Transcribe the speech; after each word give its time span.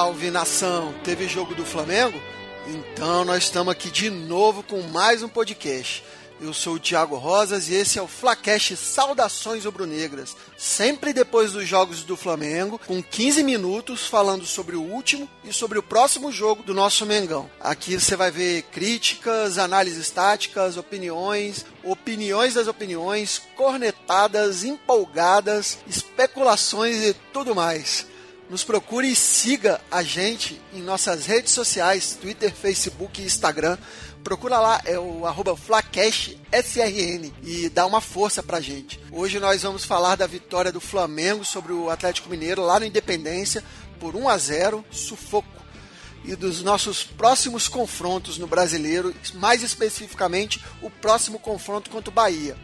Salve 0.00 0.30
nação! 0.30 0.94
Teve 1.04 1.28
jogo 1.28 1.54
do 1.54 1.62
Flamengo? 1.62 2.18
Então 2.66 3.22
nós 3.22 3.42
estamos 3.42 3.70
aqui 3.70 3.90
de 3.90 4.08
novo 4.08 4.62
com 4.62 4.80
mais 4.80 5.22
um 5.22 5.28
podcast. 5.28 6.02
Eu 6.40 6.54
sou 6.54 6.76
o 6.76 6.80
Thiago 6.80 7.16
Rosas 7.16 7.68
e 7.68 7.74
esse 7.74 7.98
é 7.98 8.02
o 8.02 8.08
Flacast 8.08 8.78
Saudações 8.78 9.66
Rubro-Negras. 9.66 10.34
Sempre 10.56 11.12
depois 11.12 11.52
dos 11.52 11.68
jogos 11.68 12.02
do 12.02 12.16
Flamengo, 12.16 12.80
com 12.86 13.02
15 13.02 13.42
minutos 13.42 14.06
falando 14.06 14.46
sobre 14.46 14.74
o 14.74 14.80
último 14.80 15.28
e 15.44 15.52
sobre 15.52 15.78
o 15.78 15.82
próximo 15.82 16.32
jogo 16.32 16.62
do 16.62 16.72
nosso 16.72 17.04
Mengão. 17.04 17.50
Aqui 17.60 18.00
você 18.00 18.16
vai 18.16 18.30
ver 18.30 18.62
críticas, 18.72 19.58
análises 19.58 20.08
táticas, 20.08 20.78
opiniões, 20.78 21.66
opiniões 21.84 22.54
das 22.54 22.68
opiniões, 22.68 23.42
cornetadas, 23.54 24.64
empolgadas, 24.64 25.76
especulações 25.86 27.04
e 27.04 27.14
tudo 27.34 27.54
mais 27.54 28.08
nos 28.50 28.64
procure 28.64 29.06
e 29.06 29.14
siga 29.14 29.80
a 29.88 30.02
gente 30.02 30.60
em 30.74 30.82
nossas 30.82 31.24
redes 31.24 31.52
sociais, 31.52 32.18
Twitter, 32.20 32.52
Facebook 32.52 33.22
e 33.22 33.24
Instagram. 33.24 33.78
Procura 34.24 34.58
lá, 34.58 34.82
é 34.84 34.98
o 34.98 35.24
arroba 35.24 35.56
FlaCashSRN 35.56 37.32
e 37.44 37.68
dá 37.68 37.86
uma 37.86 38.00
força 38.00 38.42
pra 38.42 38.60
gente. 38.60 39.00
Hoje 39.12 39.38
nós 39.38 39.62
vamos 39.62 39.84
falar 39.84 40.16
da 40.16 40.26
vitória 40.26 40.72
do 40.72 40.80
Flamengo 40.80 41.44
sobre 41.44 41.72
o 41.72 41.88
Atlético 41.88 42.28
Mineiro 42.28 42.62
lá 42.62 42.80
no 42.80 42.84
Independência 42.84 43.62
por 44.00 44.16
1 44.16 44.28
a 44.28 44.36
0 44.36 44.84
sufoco. 44.90 45.48
E 46.24 46.34
dos 46.34 46.60
nossos 46.60 47.04
próximos 47.04 47.68
confrontos 47.68 48.36
no 48.36 48.48
brasileiro, 48.48 49.14
mais 49.34 49.62
especificamente 49.62 50.60
o 50.82 50.90
próximo 50.90 51.38
confronto 51.38 51.88
contra 51.88 52.10
o 52.10 52.12
Bahia. 52.12 52.56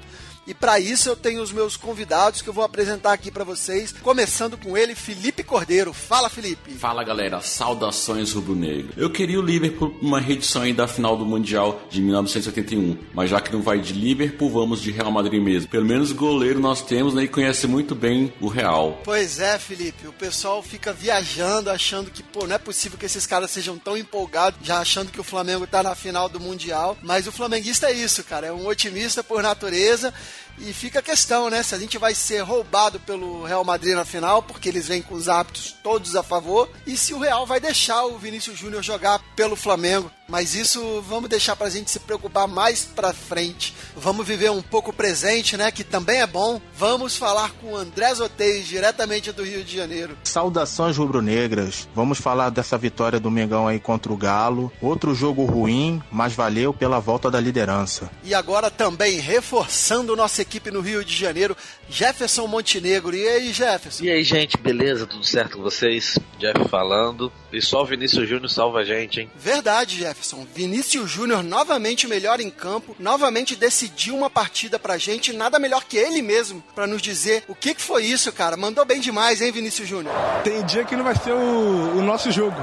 E 0.46 0.54
para 0.54 0.78
isso 0.78 1.08
eu 1.08 1.16
tenho 1.16 1.42
os 1.42 1.50
meus 1.50 1.76
convidados 1.76 2.40
que 2.40 2.48
eu 2.48 2.52
vou 2.52 2.62
apresentar 2.62 3.12
aqui 3.12 3.32
para 3.32 3.42
vocês, 3.42 3.92
começando 4.00 4.56
com 4.56 4.76
ele, 4.76 4.94
Felipe 4.94 5.42
Cordeiro. 5.42 5.92
Fala, 5.92 6.28
Felipe. 6.28 6.72
Fala, 6.74 7.02
galera. 7.02 7.40
Saudações 7.40 8.32
rubro-negro. 8.32 8.92
Eu 8.96 9.10
queria 9.10 9.40
o 9.40 9.42
Liverpool 9.42 9.96
uma 10.00 10.20
reedição 10.20 10.62
aí 10.62 10.72
da 10.72 10.86
final 10.86 11.16
do 11.16 11.26
Mundial 11.26 11.82
de 11.90 12.00
1981, 12.00 12.96
mas 13.12 13.30
já 13.30 13.40
que 13.40 13.52
não 13.52 13.60
vai 13.60 13.80
de 13.80 13.92
Liverpool, 13.92 14.48
vamos 14.50 14.80
de 14.80 14.92
Real 14.92 15.10
Madrid 15.10 15.42
mesmo. 15.42 15.68
Pelo 15.68 15.84
menos 15.84 16.12
goleiro 16.12 16.60
nós 16.60 16.80
temos, 16.80 17.12
né, 17.12 17.24
e 17.24 17.28
conhece 17.28 17.66
muito 17.66 17.94
bem 17.94 18.32
o 18.40 18.46
Real. 18.46 19.00
Pois 19.02 19.40
é, 19.40 19.58
Felipe. 19.58 20.06
O 20.06 20.12
pessoal 20.12 20.62
fica 20.62 20.92
viajando, 20.92 21.70
achando 21.70 22.10
que, 22.10 22.22
pô, 22.22 22.46
não 22.46 22.54
é 22.54 22.58
possível 22.58 22.96
que 22.96 23.06
esses 23.06 23.26
caras 23.26 23.50
sejam 23.50 23.78
tão 23.78 23.96
empolgados, 23.96 24.60
já 24.62 24.78
achando 24.78 25.10
que 25.10 25.20
o 25.20 25.24
Flamengo 25.24 25.66
tá 25.66 25.82
na 25.82 25.96
final 25.96 26.28
do 26.28 26.38
Mundial, 26.38 26.96
mas 27.02 27.26
o 27.26 27.32
flamenguista 27.32 27.88
é 27.88 27.92
isso, 27.92 28.22
cara, 28.22 28.46
é 28.46 28.52
um 28.52 28.66
otimista 28.66 29.24
por 29.24 29.42
natureza 29.42 30.14
e 30.58 30.72
fica 30.72 31.00
a 31.00 31.02
questão, 31.02 31.50
né? 31.50 31.62
Se 31.62 31.74
a 31.74 31.78
gente 31.78 31.98
vai 31.98 32.14
ser 32.14 32.40
roubado 32.40 32.98
pelo 33.00 33.44
Real 33.44 33.64
Madrid 33.64 33.94
na 33.94 34.04
final, 34.04 34.42
porque 34.42 34.68
eles 34.68 34.88
vêm 34.88 35.02
com 35.02 35.14
os 35.14 35.28
hábitos 35.28 35.74
todos 35.82 36.16
a 36.16 36.22
favor, 36.22 36.68
e 36.86 36.96
se 36.96 37.14
o 37.14 37.18
Real 37.18 37.46
vai 37.46 37.60
deixar 37.60 38.04
o 38.04 38.18
Vinícius 38.18 38.58
Júnior 38.58 38.82
jogar 38.82 39.20
pelo 39.34 39.56
Flamengo. 39.56 40.10
Mas 40.28 40.54
isso 40.54 41.02
vamos 41.02 41.30
deixar 41.30 41.54
pra 41.54 41.70
gente 41.70 41.90
se 41.90 42.00
preocupar 42.00 42.48
mais 42.48 42.84
pra 42.84 43.12
frente. 43.12 43.74
Vamos 43.96 44.26
viver 44.26 44.50
um 44.50 44.62
pouco 44.62 44.92
presente, 44.92 45.56
né? 45.56 45.70
Que 45.70 45.84
também 45.84 46.20
é 46.20 46.26
bom. 46.26 46.60
Vamos 46.76 47.16
falar 47.16 47.52
com 47.52 47.72
o 47.72 47.76
André 47.76 48.12
Zotez, 48.14 48.66
diretamente 48.66 49.32
do 49.32 49.44
Rio 49.44 49.62
de 49.62 49.76
Janeiro. 49.76 50.16
Saudações 50.24 50.96
rubro-negras. 50.96 51.88
Vamos 51.94 52.18
falar 52.18 52.50
dessa 52.50 52.76
vitória 52.76 53.20
do 53.20 53.30
Mengão 53.30 53.68
aí 53.68 53.78
contra 53.78 54.12
o 54.12 54.16
Galo. 54.16 54.72
Outro 54.80 55.14
jogo 55.14 55.44
ruim, 55.44 56.02
mas 56.10 56.32
valeu 56.32 56.74
pela 56.74 56.98
volta 56.98 57.30
da 57.30 57.40
liderança. 57.40 58.10
E 58.24 58.34
agora 58.34 58.70
também 58.70 59.18
reforçando 59.20 60.16
nossa 60.16 60.42
equipe 60.42 60.70
no 60.70 60.80
Rio 60.80 61.04
de 61.04 61.16
Janeiro, 61.16 61.56
Jefferson 61.88 62.46
Montenegro. 62.46 63.14
E 63.14 63.26
aí, 63.26 63.52
Jefferson? 63.52 64.04
E 64.04 64.10
aí, 64.10 64.24
gente, 64.24 64.56
beleza? 64.58 65.06
Tudo 65.06 65.24
certo 65.24 65.56
com 65.56 65.62
vocês? 65.62 66.18
Jeff 66.38 66.68
falando. 66.68 67.32
E 67.52 67.62
só 67.62 67.82
o 67.82 67.86
Vinícius 67.86 68.28
Júnior 68.28 68.50
salva 68.50 68.80
a 68.80 68.84
gente, 68.84 69.20
hein? 69.20 69.30
Verdade, 69.36 69.96
Jefferson. 70.16 70.46
Vinícius 70.54 71.10
Júnior 71.10 71.42
novamente 71.42 72.06
melhor 72.06 72.40
em 72.40 72.50
campo, 72.50 72.96
novamente 72.98 73.54
decidiu 73.54 74.16
uma 74.16 74.30
partida 74.30 74.78
pra 74.78 74.96
gente, 74.96 75.32
nada 75.32 75.58
melhor 75.58 75.84
que 75.84 75.96
ele 75.96 76.22
mesmo 76.22 76.62
para 76.74 76.86
nos 76.86 77.02
dizer 77.02 77.44
o 77.48 77.54
que, 77.54 77.74
que 77.74 77.82
foi 77.82 78.04
isso, 78.04 78.32
cara. 78.32 78.56
Mandou 78.56 78.84
bem 78.84 79.00
demais, 79.00 79.40
hein, 79.40 79.52
Vinícius 79.52 79.88
Júnior? 79.88 80.14
Tem 80.42 80.64
dia 80.64 80.84
que 80.84 80.96
não 80.96 81.04
vai 81.04 81.14
ser 81.16 81.32
o, 81.32 81.98
o 81.98 82.02
nosso 82.02 82.30
jogo, 82.32 82.56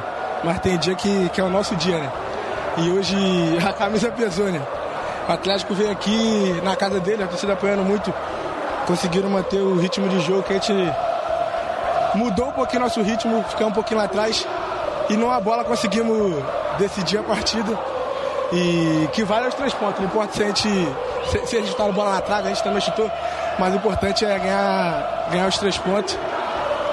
mas 0.44 0.60
tem 0.60 0.78
dia 0.78 0.96
que, 0.96 1.30
que 1.30 1.40
é 1.40 1.44
o 1.44 1.50
nosso 1.50 1.76
dia, 1.76 2.00
né? 2.00 2.12
E 2.78 2.90
hoje 2.90 3.16
a 3.66 3.74
camisa 3.74 4.12
pesou, 4.12 4.52
né? 4.52 4.66
O 5.28 5.32
Atlético 5.32 5.74
veio 5.74 5.92
aqui 5.92 6.60
na 6.64 6.76
casa 6.76 7.00
dele, 7.00 7.24
a 7.24 7.28
torcida 7.28 7.54
apoiando 7.54 7.84
muito. 7.84 8.14
Conseguiram 8.88 9.30
manter 9.30 9.62
o 9.62 9.78
ritmo 9.78 10.10
de 10.10 10.20
jogo 10.20 10.44
que 10.44 10.52
a 10.52 10.56
gente 10.56 10.74
mudou 12.16 12.50
um 12.50 12.52
pouquinho 12.52 12.82
nosso 12.82 13.02
ritmo, 13.02 13.44
ficamos 13.48 13.72
um 13.72 13.76
pouquinho 13.76 14.00
lá 14.00 14.06
atrás. 14.06 14.46
E 15.10 15.16
numa 15.16 15.40
bola 15.40 15.64
conseguimos 15.64 16.44
decidir 16.78 17.18
a 17.18 17.24
partida. 17.24 17.78
E 18.52 19.10
que 19.14 19.24
vale 19.24 19.48
os 19.48 19.56
três 19.56 19.74
pontos. 19.74 20.00
Não 20.00 20.06
importa 20.06 20.36
se 20.36 20.44
a 20.44 20.48
gente. 20.48 20.70
Se, 21.32 21.48
se 21.48 21.58
a 21.58 21.62
gente 21.62 21.76
tá 21.76 21.92
bola 21.92 22.14
na 22.14 22.22
trave, 22.22 22.48
a 22.48 22.50
gente 22.50 22.64
também 22.64 22.82
chutou. 22.82 23.10
Mas 23.58 23.74
o 23.74 23.78
importante 23.78 24.26
é 24.26 24.38
ganhar, 24.38 25.28
ganhar 25.32 25.48
os 25.48 25.58
três 25.58 25.78
pontos 25.78 26.18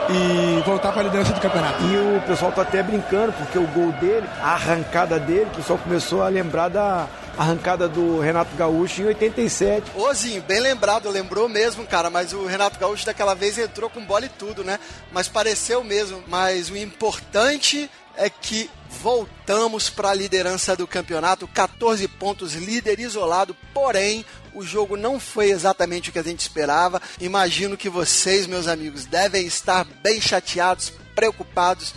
e 0.08 0.62
voltar 0.62 0.92
para 0.92 1.02
a 1.02 1.04
liderança 1.04 1.32
do 1.32 1.40
campeonato. 1.40 1.82
E 1.84 2.16
o 2.16 2.20
pessoal 2.22 2.50
tá 2.52 2.62
até 2.62 2.82
brincando, 2.82 3.32
porque 3.32 3.58
o 3.58 3.66
gol 3.68 3.92
dele, 3.92 4.26
a 4.40 4.54
arrancada 4.54 5.18
dele, 5.18 5.48
o 5.52 5.56
pessoal 5.56 5.78
começou 5.78 6.22
a 6.22 6.28
lembrar 6.28 6.68
da 6.68 7.06
arrancada 7.38 7.88
do 7.88 8.20
Renato 8.20 8.54
Gaúcho 8.56 9.02
em 9.02 9.06
87. 9.06 9.92
Ozinho, 9.96 10.42
bem 10.42 10.60
lembrado, 10.60 11.08
lembrou 11.08 11.48
mesmo, 11.48 11.86
cara, 11.86 12.10
mas 12.10 12.32
o 12.32 12.44
Renato 12.44 12.78
Gaúcho 12.78 13.06
daquela 13.06 13.34
vez 13.34 13.56
entrou 13.56 13.88
com 13.88 14.04
bola 14.04 14.26
e 14.26 14.28
tudo, 14.28 14.64
né? 14.64 14.78
Mas 15.12 15.28
pareceu 15.28 15.84
mesmo. 15.84 16.22
Mas 16.26 16.70
o 16.70 16.76
importante 16.76 17.90
é 18.16 18.28
que 18.28 18.70
voltamos 19.02 19.88
para 19.88 20.10
a 20.10 20.14
liderança 20.14 20.76
do 20.76 20.86
campeonato, 20.86 21.46
14 21.48 22.06
pontos, 22.08 22.54
líder 22.54 22.98
isolado, 22.98 23.56
porém 23.72 24.24
o 24.54 24.62
jogo 24.62 24.96
não 24.96 25.20
foi 25.20 25.50
exatamente 25.50 26.10
o 26.10 26.12
que 26.12 26.18
a 26.18 26.24
gente 26.24 26.40
esperava. 26.40 27.00
Imagino 27.20 27.76
que 27.76 27.88
vocês, 27.88 28.46
meus 28.46 28.66
amigos, 28.66 29.04
devem 29.04 29.46
estar 29.46 29.84
bem 30.02 30.20
chateados, 30.20 30.92
preocupados 31.14 31.94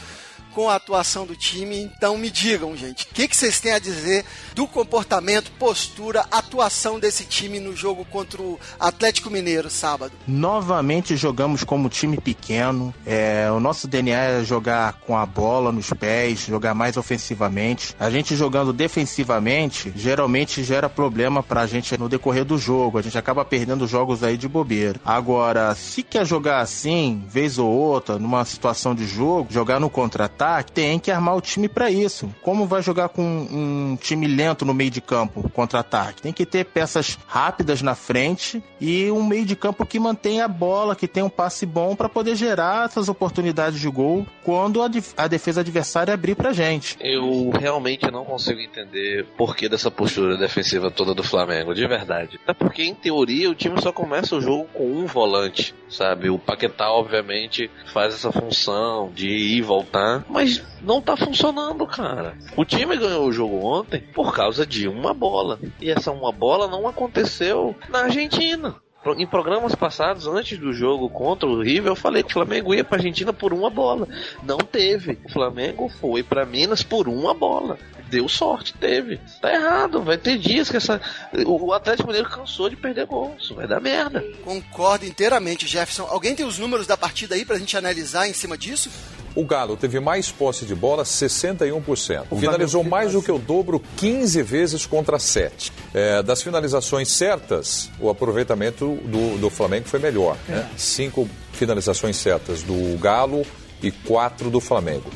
com 0.53 0.69
a 0.69 0.75
atuação 0.75 1.25
do 1.25 1.35
time. 1.35 1.91
Então 1.97 2.17
me 2.17 2.29
digam, 2.29 2.75
gente, 2.77 3.05
o 3.05 3.07
que, 3.13 3.27
que, 3.27 3.35
vocês 3.35 3.59
têm 3.59 3.73
a 3.73 3.79
dizer 3.79 4.23
do 4.53 4.67
comportamento, 4.67 5.51
postura, 5.59 6.25
atuação 6.31 6.99
desse 6.99 7.25
time 7.25 7.59
no 7.59 7.75
jogo 7.75 8.05
contra 8.05 8.41
o 8.41 8.59
Atlético 8.79 9.29
Mineiro 9.29 9.69
sábado? 9.69 10.13
Novamente 10.27 11.15
jogamos 11.17 11.63
como 11.63 11.89
time 11.89 12.17
pequeno. 12.17 12.93
É, 13.05 13.49
o 13.51 13.59
nosso 13.59 13.87
DNA 13.87 14.17
é 14.17 14.43
jogar 14.43 14.93
com 14.93 15.17
a 15.17 15.25
bola 15.25 15.71
nos 15.71 15.89
pés, 15.91 16.45
jogar 16.45 16.73
mais 16.73 16.97
ofensivamente. 16.97 17.95
A 17.99 18.09
gente 18.09 18.35
jogando 18.35 18.71
defensivamente 18.71 19.91
geralmente 19.95 20.63
gera 20.63 20.87
problema 20.87 21.41
pra 21.41 21.65
gente 21.65 21.97
no 21.97 22.07
decorrer 22.07 22.45
do 22.45 22.57
jogo. 22.57 22.97
A 22.97 23.01
gente 23.01 23.17
acaba 23.17 23.43
perdendo 23.43 23.87
jogos 23.87 24.23
aí 24.23 24.37
de 24.37 24.47
bobeira. 24.47 24.99
Agora, 25.03 25.73
se 25.75 26.03
quer 26.03 26.25
jogar 26.25 26.59
assim, 26.59 27.23
vez 27.27 27.57
ou 27.57 27.69
outra, 27.69 28.19
numa 28.19 28.45
situação 28.45 28.93
de 28.93 29.05
jogo, 29.05 29.51
jogar 29.51 29.79
no 29.79 29.89
contra-ataque 29.89 30.42
tem 30.63 30.99
que 30.99 31.11
armar 31.11 31.35
o 31.35 31.41
time 31.41 31.67
para 31.67 31.89
isso. 31.89 32.33
Como 32.41 32.65
vai 32.65 32.81
jogar 32.81 33.09
com 33.09 33.23
um 33.23 33.97
time 33.99 34.27
lento 34.27 34.65
no 34.65 34.73
meio 34.73 34.89
de 34.89 35.01
campo 35.01 35.49
contra-ataque? 35.49 36.21
Tem 36.21 36.33
que 36.33 36.45
ter 36.45 36.65
peças 36.65 37.17
rápidas 37.27 37.81
na 37.81 37.95
frente 37.95 38.63
e 38.79 39.09
um 39.11 39.23
meio 39.23 39.45
de 39.45 39.55
campo 39.55 39.85
que 39.85 39.99
mantenha 39.99 40.45
a 40.45 40.47
bola, 40.47 40.95
que 40.95 41.07
tenha 41.07 41.25
um 41.25 41.29
passe 41.29 41.65
bom 41.65 41.95
para 41.95 42.09
poder 42.09 42.35
gerar 42.35 42.85
essas 42.85 43.09
oportunidades 43.09 43.79
de 43.79 43.89
gol 43.89 44.25
quando 44.43 44.81
a, 44.81 44.89
a 45.17 45.27
defesa 45.27 45.61
adversária 45.61 46.13
abrir 46.13 46.35
pra 46.35 46.53
gente. 46.53 46.97
Eu 46.99 47.49
realmente 47.49 48.09
não 48.11 48.25
consigo 48.25 48.59
entender 48.59 49.25
por 49.37 49.55
que 49.55 49.69
dessa 49.69 49.89
postura 49.89 50.37
defensiva 50.37 50.91
toda 50.91 51.13
do 51.13 51.23
Flamengo, 51.23 51.73
de 51.73 51.87
verdade. 51.87 52.39
Até 52.43 52.53
porque, 52.53 52.83
em 52.83 52.93
teoria, 52.93 53.49
o 53.49 53.55
time 53.55 53.81
só 53.81 53.91
começa 53.91 54.35
o 54.35 54.41
jogo 54.41 54.65
com 54.73 54.85
um 54.85 55.05
volante, 55.05 55.73
sabe? 55.89 56.29
O 56.29 56.39
Paquetá, 56.39 56.91
obviamente, 56.91 57.69
faz 57.93 58.13
essa 58.13 58.31
função 58.31 59.11
de 59.13 59.27
ir 59.27 59.57
e 59.57 59.61
voltar, 59.61 60.25
mas 60.33 60.61
não 60.81 60.99
tá 60.99 61.15
funcionando, 61.15 61.85
cara. 61.85 62.35
O 62.57 62.65
time 62.65 62.97
ganhou 62.97 63.27
o 63.27 63.31
jogo 63.31 63.63
ontem 63.63 64.01
por 64.01 64.33
causa 64.33 64.65
de 64.65 64.87
uma 64.87 65.13
bola. 65.13 65.59
E 65.79 65.91
essa 65.91 66.11
uma 66.11 66.31
bola 66.31 66.67
não 66.67 66.87
aconteceu 66.87 67.75
na 67.89 67.99
Argentina. 67.99 68.75
Em 69.17 69.27
programas 69.27 69.75
passados, 69.75 70.27
antes 70.27 70.57
do 70.57 70.71
jogo 70.73 71.09
contra 71.09 71.47
o 71.47 71.61
River, 71.61 71.91
eu 71.91 71.95
falei 71.95 72.23
que 72.23 72.29
o 72.29 72.33
Flamengo 72.33 72.73
ia 72.73 72.83
pra 72.83 72.97
Argentina 72.97 73.33
por 73.33 73.53
uma 73.53 73.69
bola. 73.69 74.07
Não 74.43 74.57
teve. 74.57 75.19
O 75.25 75.29
Flamengo 75.31 75.89
foi 75.99 76.23
para 76.23 76.45
Minas 76.45 76.83
por 76.83 77.07
uma 77.07 77.33
bola 77.33 77.77
deu 78.13 78.29
sorte, 78.29 78.75
teve. 78.75 79.19
Tá 79.41 79.51
errado, 79.51 80.03
vai 80.03 80.17
ter 80.17 80.37
dias 80.37 80.69
que 80.69 80.77
essa. 80.77 81.01
O 81.47 81.73
Atlético 81.73 82.07
Mineiro 82.07 82.29
cansou 82.29 82.69
de 82.69 82.75
perder 82.75 83.07
gols. 83.07 83.49
Vai 83.55 83.67
dar 83.67 83.79
merda. 83.79 84.23
Concordo 84.43 85.05
inteiramente, 85.05 85.67
Jefferson. 85.67 86.03
Alguém 86.03 86.35
tem 86.35 86.45
os 86.45 86.59
números 86.59 86.85
da 86.85 86.95
partida 86.95 87.33
aí 87.33 87.43
pra 87.43 87.57
gente 87.57 87.75
analisar 87.75 88.27
em 88.27 88.33
cima 88.33 88.55
disso? 88.55 88.89
O 89.35 89.43
Galo 89.43 89.75
teve 89.75 89.99
mais 89.99 90.31
posse 90.31 90.63
de 90.63 90.75
bola, 90.75 91.03
61%. 91.03 92.25
O 92.29 92.37
Finalizou 92.37 92.83
mais 92.83 93.13
do 93.13 93.21
que 93.21 93.31
o 93.31 93.39
dobro, 93.39 93.81
15 93.97 94.43
vezes 94.43 94.85
contra 94.85 95.17
7. 95.17 95.73
É, 95.91 96.21
das 96.21 96.43
finalizações 96.43 97.09
certas, 97.09 97.89
o 97.99 98.11
aproveitamento 98.11 98.92
do, 98.95 99.37
do 99.37 99.49
Flamengo 99.49 99.87
foi 99.87 99.99
melhor. 99.99 100.37
Né? 100.47 100.69
Cinco 100.77 101.29
finalizações 101.51 102.17
certas 102.17 102.63
do 102.63 102.97
Galo 102.99 103.45
e 103.81 103.91
quatro 103.91 104.49
do 104.49 104.59
Flamengo. 104.59 105.09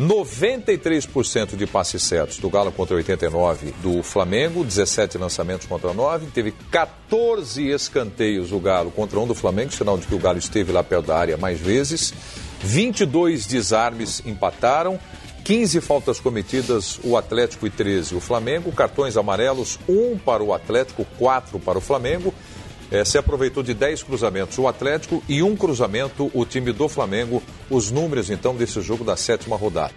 93% 0.00 1.54
de 1.54 1.66
passes 1.66 2.02
certos 2.02 2.38
do 2.38 2.48
Galo 2.48 2.72
contra 2.72 2.96
89 2.96 3.74
do 3.82 4.02
Flamengo, 4.02 4.64
17 4.64 5.18
lançamentos 5.18 5.66
contra 5.66 5.92
9, 5.92 6.26
teve 6.26 6.52
14 6.70 7.68
escanteios 7.68 8.52
o 8.52 8.58
Galo 8.58 8.90
contra 8.90 9.20
um 9.20 9.26
do 9.26 9.34
Flamengo, 9.34 9.72
sinal 9.72 9.98
de 9.98 10.06
que 10.06 10.14
o 10.14 10.18
Galo 10.18 10.38
esteve 10.38 10.72
lá 10.72 10.82
perto 10.82 11.06
da 11.06 11.16
área 11.16 11.36
mais 11.36 11.60
vezes. 11.60 12.14
22 12.60 13.46
desarmes 13.46 14.22
empataram, 14.24 14.98
15 15.44 15.80
faltas 15.80 16.20
cometidas 16.20 16.98
o 17.04 17.16
Atlético 17.16 17.66
e 17.66 17.70
13 17.70 18.14
o 18.14 18.20
Flamengo, 18.20 18.72
cartões 18.72 19.16
amarelos, 19.16 19.78
1 19.88 20.18
para 20.18 20.42
o 20.42 20.54
Atlético, 20.54 21.04
4 21.18 21.58
para 21.58 21.78
o 21.78 21.80
Flamengo. 21.80 22.32
É, 22.92 23.06
se 23.06 23.16
aproveitou 23.16 23.62
de 23.62 23.72
10 23.72 24.02
cruzamentos 24.02 24.58
o 24.58 24.68
Atlético 24.68 25.22
e 25.26 25.42
um 25.42 25.56
cruzamento 25.56 26.30
o 26.34 26.44
time 26.44 26.72
do 26.72 26.90
Flamengo. 26.90 27.42
Os 27.70 27.90
números 27.90 28.28
então 28.28 28.54
desse 28.54 28.82
jogo 28.82 29.02
da 29.02 29.16
sétima 29.16 29.56
rodada. 29.56 29.94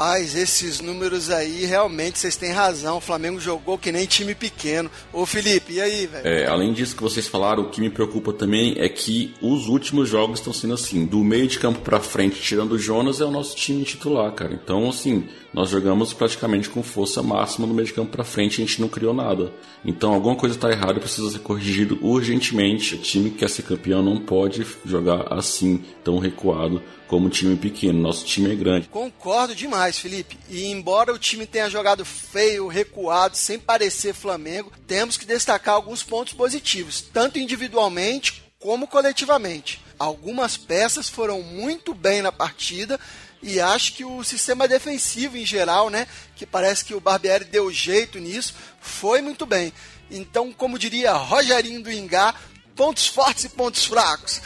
Rapaz, 0.00 0.34
esses 0.34 0.80
números 0.80 1.28
aí, 1.28 1.66
realmente, 1.66 2.18
vocês 2.18 2.34
têm 2.34 2.52
razão. 2.52 2.96
O 2.96 3.02
Flamengo 3.02 3.38
jogou 3.38 3.76
que 3.76 3.92
nem 3.92 4.06
time 4.06 4.34
pequeno. 4.34 4.90
Ô 5.12 5.26
Felipe, 5.26 5.74
e 5.74 5.80
aí, 5.82 6.06
velho? 6.06 6.26
É, 6.26 6.46
além 6.46 6.72
disso 6.72 6.96
que 6.96 7.02
vocês 7.02 7.28
falaram, 7.28 7.64
o 7.64 7.68
que 7.68 7.82
me 7.82 7.90
preocupa 7.90 8.32
também 8.32 8.76
é 8.78 8.88
que 8.88 9.34
os 9.42 9.68
últimos 9.68 10.08
jogos 10.08 10.38
estão 10.38 10.54
sendo 10.54 10.72
assim, 10.72 11.04
do 11.04 11.18
meio 11.18 11.46
de 11.46 11.58
campo 11.58 11.80
para 11.80 12.00
frente, 12.00 12.40
tirando 12.40 12.72
o 12.72 12.78
Jonas, 12.78 13.20
é 13.20 13.26
o 13.26 13.30
nosso 13.30 13.54
time 13.54 13.84
titular, 13.84 14.32
cara. 14.32 14.54
Então, 14.54 14.88
assim, 14.88 15.28
nós 15.52 15.68
jogamos 15.68 16.14
praticamente 16.14 16.70
com 16.70 16.82
força 16.82 17.22
máxima 17.22 17.66
no 17.66 17.74
meio 17.74 17.86
de 17.86 17.92
campo 17.92 18.10
para 18.10 18.24
frente, 18.24 18.62
a 18.62 18.64
gente 18.64 18.80
não 18.80 18.88
criou 18.88 19.12
nada. 19.12 19.52
Então, 19.84 20.14
alguma 20.14 20.34
coisa 20.34 20.54
está 20.54 20.70
errada 20.70 20.94
e 20.94 21.00
precisa 21.02 21.30
ser 21.30 21.40
corrigido 21.40 21.98
urgentemente. 22.00 22.94
O 22.94 22.98
time 22.98 23.28
que 23.28 23.36
quer 23.36 23.50
ser 23.50 23.64
campeão 23.64 24.02
não 24.02 24.16
pode 24.16 24.66
jogar 24.82 25.30
assim, 25.30 25.84
tão 26.02 26.18
recuado 26.18 26.82
como 27.10 27.28
time 27.28 27.56
pequeno. 27.56 28.00
Nosso 28.00 28.24
time 28.24 28.52
é 28.52 28.54
grande. 28.54 28.86
Concordo 28.86 29.52
demais, 29.52 29.98
Felipe. 29.98 30.38
E 30.48 30.66
embora 30.66 31.12
o 31.12 31.18
time 31.18 31.44
tenha 31.44 31.68
jogado 31.68 32.04
feio, 32.04 32.68
recuado, 32.68 33.36
sem 33.36 33.58
parecer 33.58 34.14
Flamengo, 34.14 34.72
temos 34.86 35.16
que 35.16 35.26
destacar 35.26 35.74
alguns 35.74 36.04
pontos 36.04 36.34
positivos, 36.34 37.00
tanto 37.00 37.40
individualmente 37.40 38.44
como 38.60 38.86
coletivamente. 38.86 39.82
Algumas 39.98 40.56
peças 40.56 41.08
foram 41.08 41.42
muito 41.42 41.92
bem 41.92 42.22
na 42.22 42.30
partida 42.30 42.98
e 43.42 43.58
acho 43.58 43.94
que 43.94 44.04
o 44.04 44.22
sistema 44.22 44.68
defensivo 44.68 45.36
em 45.36 45.44
geral, 45.44 45.90
né, 45.90 46.06
que 46.36 46.46
parece 46.46 46.84
que 46.84 46.94
o 46.94 47.00
Barbieri 47.00 47.44
deu 47.44 47.72
jeito 47.72 48.20
nisso, 48.20 48.54
foi 48.80 49.20
muito 49.20 49.44
bem. 49.44 49.72
Então, 50.08 50.52
como 50.52 50.78
diria 50.78 51.12
Rogerinho 51.14 51.82
do 51.82 51.90
Ingá, 51.90 52.36
pontos 52.76 53.08
fortes 53.08 53.44
e 53.44 53.48
pontos 53.48 53.84
fracos. 53.84 54.40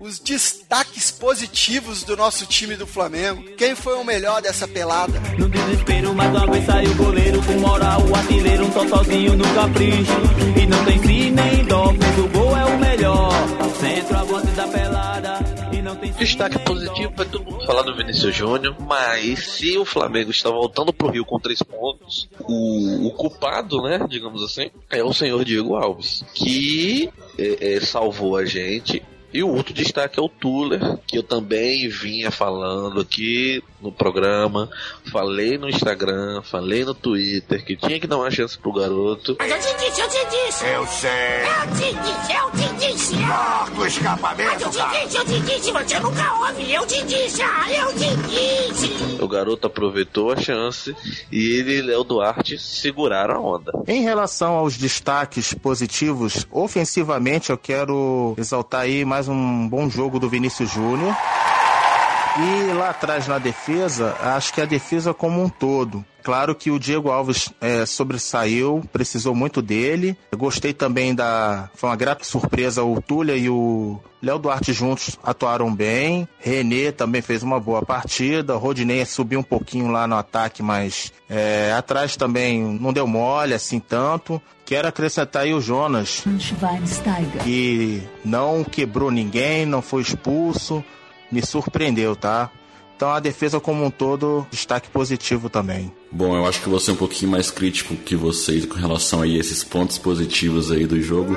Os 0.00 0.18
destaques 0.18 1.10
positivos 1.10 2.02
do 2.02 2.16
nosso 2.16 2.46
time 2.46 2.74
do 2.74 2.86
Flamengo. 2.86 3.42
Quem 3.56 3.74
foi 3.74 3.94
o 3.94 4.04
melhor 4.04 4.40
dessa 4.40 4.66
pelada? 4.66 5.20
No 5.38 5.48
desespero, 5.48 6.14
mais 6.14 6.30
uma 6.30 6.46
vez 6.50 6.64
saiu 6.64 6.90
o 6.90 6.94
goleiro 6.96 7.42
com 7.44 7.52
moral, 7.60 8.00
o 8.08 8.14
artilheiro, 8.14 8.64
um 8.64 8.88
sozinho 8.88 9.36
no 9.36 9.54
capricho. 9.54 10.12
E 10.60 10.66
não 10.66 10.84
tem 10.86 10.98
si 11.02 11.30
nem 11.30 11.64
dó, 11.66 11.92
pois 11.92 12.18
o 12.18 12.28
gol 12.28 12.56
é 12.56 12.64
o 12.64 12.78
melhor. 12.78 13.30
Da 14.56 14.66
pelada. 14.68 15.38
Destaque 16.18 16.58
positivo 16.58 17.12
vai 17.16 17.26
todo 17.26 17.44
mundo 17.44 17.64
falar 17.64 17.82
do 17.82 17.96
Vinícius 17.96 18.34
Júnior, 18.34 18.76
mas 18.80 19.38
se 19.56 19.78
o 19.78 19.86
Flamengo 19.86 20.30
está 20.30 20.50
voltando 20.50 20.92
pro 20.92 21.08
Rio 21.08 21.24
com 21.24 21.38
três 21.38 21.62
pontos, 21.62 22.28
o, 22.40 23.06
o 23.06 23.10
culpado, 23.12 23.80
né, 23.82 24.06
digamos 24.08 24.42
assim, 24.42 24.70
é 24.90 25.02
o 25.02 25.14
senhor 25.14 25.42
Diego 25.44 25.76
Alves, 25.76 26.22
que 26.34 27.10
é, 27.38 27.76
é, 27.76 27.80
salvou 27.80 28.36
a 28.36 28.44
gente 28.44 29.02
e 29.32 29.42
o 29.42 29.48
outro 29.48 29.72
destaque 29.72 30.18
é 30.18 30.22
o 30.22 30.28
Tuller, 30.28 30.98
que 31.06 31.18
eu 31.18 31.22
também 31.22 31.88
vinha 31.88 32.30
falando 32.30 33.00
aqui 33.00 33.62
no 33.80 33.90
programa, 33.90 34.68
falei 35.10 35.56
no 35.56 35.68
Instagram, 35.68 36.42
falei 36.42 36.84
no 36.84 36.94
Twitter, 36.94 37.64
que 37.64 37.76
tinha 37.76 37.98
que 37.98 38.06
dar 38.06 38.18
uma 38.18 38.30
chance 38.30 38.58
pro 38.58 38.72
garoto. 38.72 39.36
Mas 39.38 39.50
eu 39.50 39.58
te 39.58 39.84
disse, 39.84 40.00
eu 40.00 40.08
te 40.08 40.26
disse! 40.26 40.66
Eu 40.66 40.86
sei! 40.86 41.10
Eu 41.40 41.66
te 41.76 41.98
disse, 42.00 42.32
eu 42.32 42.50
te 42.50 42.92
disse! 42.92 43.14
Corta 43.16 43.80
o 43.80 43.86
escapamento, 43.86 44.50
Mas 44.50 44.62
eu 44.62 44.70
te 44.70 45.04
disse, 45.04 45.16
eu 45.16 45.24
te 45.24 45.40
disse! 45.40 45.72
Você 45.72 46.00
nunca 46.00 46.34
ouve! 46.34 46.72
Eu 46.72 46.86
te 46.86 47.02
disse, 47.04 47.42
ah, 47.42 47.72
eu 47.72 47.88
te 47.94 48.16
disse! 48.28 49.22
O 49.22 49.28
garoto 49.28 49.66
aproveitou 49.66 50.32
a 50.32 50.36
chance 50.36 50.94
e 51.30 51.58
ele 51.58 51.78
e 51.78 51.82
Léo 51.82 52.04
Duarte 52.04 52.58
seguraram 52.58 53.34
a 53.34 53.40
onda. 53.40 53.72
Em 53.86 54.02
relação 54.02 54.54
aos 54.54 54.76
destaques 54.76 55.54
positivos, 55.54 56.46
ofensivamente 56.50 57.50
eu 57.50 57.58
quero 57.58 58.34
exaltar 58.38 58.82
aí 58.82 59.04
mais 59.04 59.19
um 59.28 59.68
bom 59.68 59.88
jogo 59.88 60.18
do 60.18 60.28
Vinícius 60.28 60.70
Júnior. 60.70 61.14
E 62.38 62.72
lá 62.72 62.90
atrás 62.90 63.26
na 63.26 63.38
defesa, 63.38 64.16
acho 64.20 64.54
que 64.54 64.60
a 64.60 64.64
defesa 64.64 65.12
como 65.12 65.42
um 65.42 65.48
todo. 65.48 66.04
Claro 66.22 66.54
que 66.54 66.70
o 66.70 66.78
Diego 66.78 67.10
Alves 67.10 67.52
é, 67.60 67.84
sobressaiu, 67.86 68.82
precisou 68.92 69.34
muito 69.34 69.60
dele. 69.60 70.16
Eu 70.30 70.38
gostei 70.38 70.72
também 70.72 71.14
da. 71.14 71.70
Foi 71.74 71.88
uma 71.88 71.96
grata 71.96 72.24
surpresa 72.24 72.84
o 72.84 73.00
Tulha 73.00 73.36
e 73.36 73.48
o 73.48 73.98
Léo 74.22 74.38
Duarte 74.38 74.72
juntos 74.72 75.18
atuaram 75.22 75.74
bem. 75.74 76.28
René 76.38 76.92
também 76.92 77.22
fez 77.22 77.42
uma 77.42 77.58
boa 77.58 77.82
partida. 77.82 78.54
Rodinei 78.54 79.04
subiu 79.06 79.40
um 79.40 79.42
pouquinho 79.44 79.90
lá 79.90 80.06
no 80.06 80.16
ataque, 80.16 80.62
mas 80.62 81.12
é, 81.28 81.72
atrás 81.76 82.16
também 82.16 82.60
não 82.62 82.92
deu 82.92 83.06
mole 83.06 83.54
assim 83.54 83.80
tanto. 83.80 84.40
Quero 84.64 84.86
acrescentar 84.86 85.42
aí 85.42 85.52
o 85.52 85.60
Jonas, 85.60 86.22
que 87.42 88.02
não 88.24 88.62
quebrou 88.62 89.10
ninguém, 89.10 89.66
não 89.66 89.82
foi 89.82 90.02
expulso 90.02 90.84
me 91.30 91.44
surpreendeu, 91.44 92.16
tá? 92.16 92.50
Então 92.96 93.10
a 93.10 93.18
defesa 93.18 93.58
como 93.58 93.82
um 93.82 93.90
todo, 93.90 94.46
destaque 94.50 94.90
positivo 94.90 95.48
também. 95.48 95.90
Bom, 96.12 96.36
eu 96.36 96.46
acho 96.46 96.60
que 96.60 96.68
vou 96.68 96.78
ser 96.78 96.92
um 96.92 96.96
pouquinho 96.96 97.30
mais 97.30 97.50
crítico 97.50 97.96
que 97.96 98.14
vocês 98.14 98.66
com 98.66 98.74
relação 98.74 99.22
a 99.22 99.26
esses 99.26 99.64
pontos 99.64 99.96
positivos 99.96 100.70
aí 100.70 100.86
do 100.86 101.00
jogo. 101.00 101.34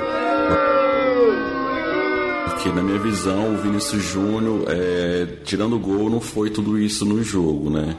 Porque 2.44 2.68
na 2.68 2.82
minha 2.82 2.98
visão, 2.98 3.54
o 3.54 3.56
Vinícius 3.56 4.02
Júnior, 4.02 4.66
é, 4.68 5.26
tirando 5.42 5.76
o 5.76 5.78
gol, 5.78 6.10
não 6.10 6.20
foi 6.20 6.50
tudo 6.50 6.78
isso 6.78 7.06
no 7.06 7.22
jogo, 7.22 7.70
né? 7.70 7.96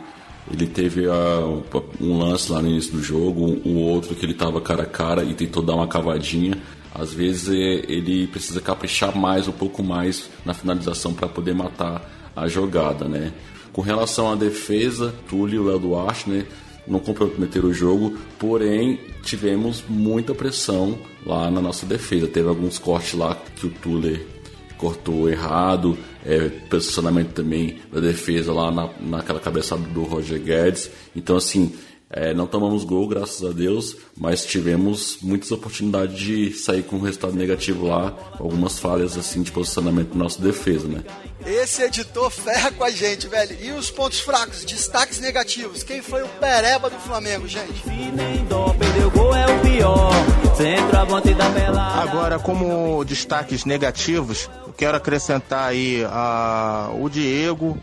Ele 0.51 0.67
teve 0.67 1.07
uh, 1.07 1.63
um 1.99 2.19
lance 2.19 2.51
lá 2.51 2.61
no 2.61 2.69
início 2.69 2.91
do 2.91 3.01
jogo, 3.01 3.45
um, 3.45 3.61
um 3.65 3.77
outro 3.77 4.13
que 4.13 4.23
ele 4.23 4.33
estava 4.33 4.61
cara 4.61 4.83
a 4.83 4.85
cara 4.85 5.23
e 5.23 5.33
tentou 5.33 5.63
dar 5.63 5.73
uma 5.73 5.87
cavadinha 5.87 6.55
às 6.95 7.13
vezes 7.13 7.49
é, 7.49 7.91
ele 7.91 8.25
precisa 8.27 8.61
caprichar 8.61 9.15
mais, 9.15 9.47
um 9.47 9.51
pouco 9.51 9.83
mais 9.83 10.29
na 10.45 10.53
finalização 10.53 11.13
para 11.13 11.27
poder 11.27 11.53
matar 11.53 12.09
a 12.33 12.47
jogada, 12.47 13.05
né? 13.05 13.33
Com 13.73 13.81
relação 13.81 14.31
à 14.31 14.35
defesa, 14.35 15.13
Túlio 15.27 15.69
e 15.69 15.73
o 15.73 15.77
Duarte, 15.77 16.29
né? 16.29 16.45
Não 16.87 16.99
comprometeram 16.99 17.69
o 17.69 17.73
jogo, 17.73 18.17
porém 18.39 18.99
tivemos 19.23 19.83
muita 19.89 20.33
pressão 20.33 20.97
lá 21.25 21.51
na 21.51 21.59
nossa 21.59 21.85
defesa. 21.85 22.27
Teve 22.27 22.47
alguns 22.47 22.79
cortes 22.79 23.13
lá 23.13 23.35
que 23.55 23.67
o 23.67 23.69
Tuller 23.69 24.25
cortou 24.77 25.29
errado, 25.29 25.97
é, 26.25 26.47
posicionamento 26.69 27.33
também 27.33 27.79
da 27.91 27.99
defesa 27.99 28.53
lá 28.53 28.71
na, 28.71 28.89
naquela 29.01 29.39
cabeçada 29.39 29.81
do 29.81 30.03
Roger 30.03 30.39
Guedes. 30.39 30.91
Então, 31.15 31.35
assim, 31.35 31.73
é, 32.09 32.33
não 32.33 32.45
tomamos 32.45 32.83
gol, 32.83 33.07
graças 33.07 33.43
a 33.43 33.51
Deus, 33.51 33.97
mas 34.15 34.45
tivemos 34.45 35.17
muitas 35.21 35.51
oportunidades 35.51 36.17
de 36.17 36.53
sair 36.53 36.83
com 36.83 36.97
um 36.97 37.01
resultado 37.01 37.33
negativo 37.33 37.87
lá, 37.87 38.13
algumas 38.39 38.77
falhas 38.77 39.17
assim 39.17 39.41
de 39.41 39.51
posicionamento 39.51 40.09
da 40.09 40.15
nossa 40.15 40.41
defesa, 40.41 40.87
né? 40.87 41.03
Esse 41.45 41.81
editor 41.81 42.29
ferra 42.29 42.71
com 42.71 42.83
a 42.83 42.91
gente, 42.91 43.27
velho. 43.27 43.57
E 43.59 43.71
os 43.71 43.89
pontos 43.89 44.19
fracos, 44.19 44.63
destaques 44.63 45.19
negativos? 45.19 45.83
Quem 45.83 46.01
foi 46.01 46.23
o 46.23 46.27
pereba 46.27 46.89
do 46.89 46.97
Flamengo, 46.99 47.47
gente? 47.47 47.83
Agora, 52.01 52.39
como 52.39 53.03
destaques 53.03 53.65
negativos, 53.65 54.49
eu 54.65 54.73
quero 54.73 54.95
acrescentar 54.95 55.69
aí 55.69 56.05
a, 56.07 56.91
o 56.99 57.09
Diego, 57.09 57.77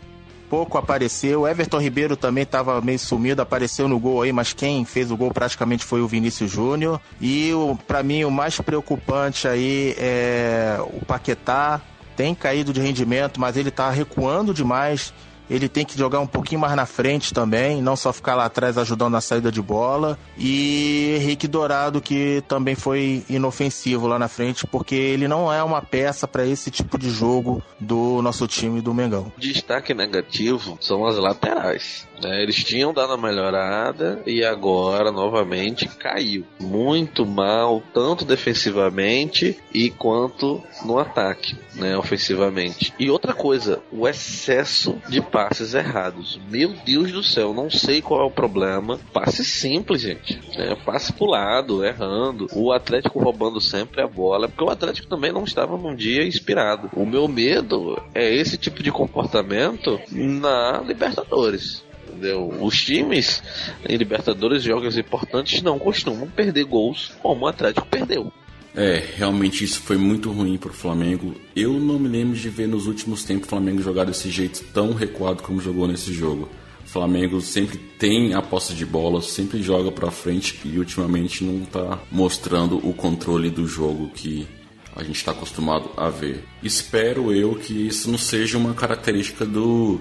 pouco 0.53 0.77
apareceu. 0.77 1.47
Everton 1.47 1.79
Ribeiro 1.79 2.15
também 2.15 2.43
estava 2.43 2.79
meio 2.79 2.99
sumido, 2.99 3.41
apareceu 3.41 3.87
no 3.87 3.97
gol 3.97 4.21
aí, 4.21 4.31
mas 4.31 4.53
quem 4.53 4.85
fez 4.85 5.09
o 5.09 5.17
gol 5.17 5.31
praticamente 5.31 5.83
foi 5.83 5.99
o 5.99 6.07
Vinícius 6.07 6.51
Júnior. 6.51 7.01
E 7.19 7.49
para 7.87 8.03
mim 8.03 8.23
o 8.23 8.29
mais 8.29 8.61
preocupante 8.61 9.47
aí 9.47 9.95
é 9.97 10.77
o 10.93 11.03
Paquetá. 11.03 11.81
Tem 12.15 12.35
caído 12.35 12.71
de 12.71 12.79
rendimento, 12.79 13.41
mas 13.41 13.57
ele 13.57 13.69
está 13.69 13.89
recuando 13.89 14.53
demais. 14.53 15.11
Ele 15.53 15.69
tem 15.69 15.85
que 15.85 15.95
jogar 15.95 16.19
um 16.19 16.25
pouquinho 16.25 16.59
mais 16.59 16.75
na 16.75 16.87
frente 16.87 17.31
também, 17.31 17.79
não 17.79 17.95
só 17.95 18.11
ficar 18.11 18.33
lá 18.33 18.45
atrás 18.45 18.75
ajudando 18.75 19.11
na 19.11 19.21
saída 19.21 19.51
de 19.51 19.61
bola. 19.61 20.17
E 20.35 21.15
Henrique 21.17 21.47
Dourado, 21.47 22.01
que 22.01 22.43
também 22.47 22.73
foi 22.73 23.23
inofensivo 23.29 24.07
lá 24.07 24.17
na 24.17 24.27
frente, 24.27 24.65
porque 24.65 24.95
ele 24.95 25.27
não 25.27 25.53
é 25.53 25.63
uma 25.63 25.79
peça 25.79 26.27
para 26.27 26.43
esse 26.43 26.71
tipo 26.71 26.97
de 26.97 27.11
jogo 27.11 27.61
do 27.79 28.19
nosso 28.23 28.47
time 28.47 28.81
do 28.81 28.95
Mengão. 28.95 29.31
Destaque 29.37 29.93
negativo 29.93 30.75
são 30.81 31.05
as 31.05 31.17
laterais. 31.17 32.07
Né? 32.19 32.41
Eles 32.41 32.55
tinham 32.55 32.91
dado 32.91 33.13
uma 33.13 33.27
melhorada 33.27 34.23
e 34.25 34.43
agora 34.43 35.11
novamente 35.11 35.87
caiu. 35.87 36.45
Muito 36.59 37.25
mal, 37.25 37.83
tanto 37.93 38.25
defensivamente 38.25 39.59
e 39.73 39.91
quanto 39.91 40.63
no 40.83 40.97
ataque, 40.97 41.55
né, 41.75 41.97
ofensivamente. 41.97 42.93
E 42.97 43.09
outra 43.09 43.33
coisa, 43.33 43.81
o 43.91 44.07
excesso 44.07 44.97
de 45.07 45.21
passes 45.43 45.73
errados. 45.73 46.39
Meu 46.49 46.69
Deus 46.85 47.11
do 47.11 47.21
céu, 47.21 47.53
não 47.53 47.69
sei 47.69 48.01
qual 48.01 48.21
é 48.21 48.23
o 48.23 48.31
problema. 48.31 48.97
Passe 49.11 49.43
simples, 49.43 50.01
gente. 50.01 50.39
Né? 50.57 50.75
Passe 50.85 51.11
pro 51.11 51.25
lado, 51.25 51.83
errando. 51.83 52.47
O 52.53 52.71
Atlético 52.71 53.19
roubando 53.19 53.59
sempre 53.59 54.01
a 54.01 54.07
bola, 54.07 54.47
porque 54.47 54.63
o 54.63 54.69
Atlético 54.69 55.07
também 55.07 55.33
não 55.33 55.43
estava 55.43 55.77
num 55.77 55.93
dia 55.93 56.25
inspirado. 56.25 56.89
O 56.93 57.05
meu 57.05 57.27
medo 57.27 58.01
é 58.15 58.33
esse 58.33 58.57
tipo 58.57 58.81
de 58.81 58.89
comportamento 58.91 59.99
na 60.09 60.81
Libertadores 60.85 61.83
entendeu? 62.07 62.47
Os 62.61 62.79
times 62.79 63.41
em 63.89 63.97
Libertadores, 63.97 64.63
jogos 64.63 64.97
importantes, 64.97 65.63
não 65.63 65.79
costumam 65.79 66.27
perder 66.27 66.63
gols 66.63 67.11
como 67.21 67.45
o 67.45 67.47
Atlético 67.47 67.87
perdeu. 67.87 68.31
É, 68.75 69.03
realmente 69.15 69.63
isso 69.63 69.81
foi 69.81 69.97
muito 69.97 70.31
ruim 70.31 70.57
pro 70.57 70.73
Flamengo. 70.73 71.35
Eu 71.55 71.73
não 71.73 71.99
me 71.99 72.07
lembro 72.07 72.35
de 72.35 72.49
ver 72.49 72.67
nos 72.67 72.87
últimos 72.87 73.23
tempos 73.23 73.45
o 73.45 73.49
Flamengo 73.49 73.81
jogar 73.81 74.05
desse 74.05 74.29
jeito 74.31 74.63
tão 74.73 74.93
recuado 74.93 75.43
como 75.43 75.61
jogou 75.61 75.87
nesse 75.87 76.11
jogo. 76.11 76.49
O 76.83 76.89
Flamengo 76.89 77.39
sempre 77.39 77.77
tem 77.77 78.33
a 78.33 78.41
posse 78.41 78.73
de 78.73 78.85
bola, 78.85 79.21
sempre 79.21 79.61
joga 79.61 79.91
para 79.91 80.11
frente 80.11 80.59
e 80.65 80.77
ultimamente 80.77 81.43
não 81.43 81.65
tá 81.65 81.99
mostrando 82.11 82.77
o 82.87 82.93
controle 82.93 83.49
do 83.49 83.67
jogo 83.67 84.09
que 84.09 84.47
a 84.95 85.03
gente 85.03 85.15
está 85.15 85.31
acostumado 85.31 85.89
a 85.95 86.09
ver. 86.09 86.43
Espero 86.61 87.31
eu 87.31 87.55
que 87.55 87.87
isso 87.87 88.09
não 88.09 88.17
seja 88.17 88.57
uma 88.57 88.73
característica 88.73 89.45
do 89.45 89.99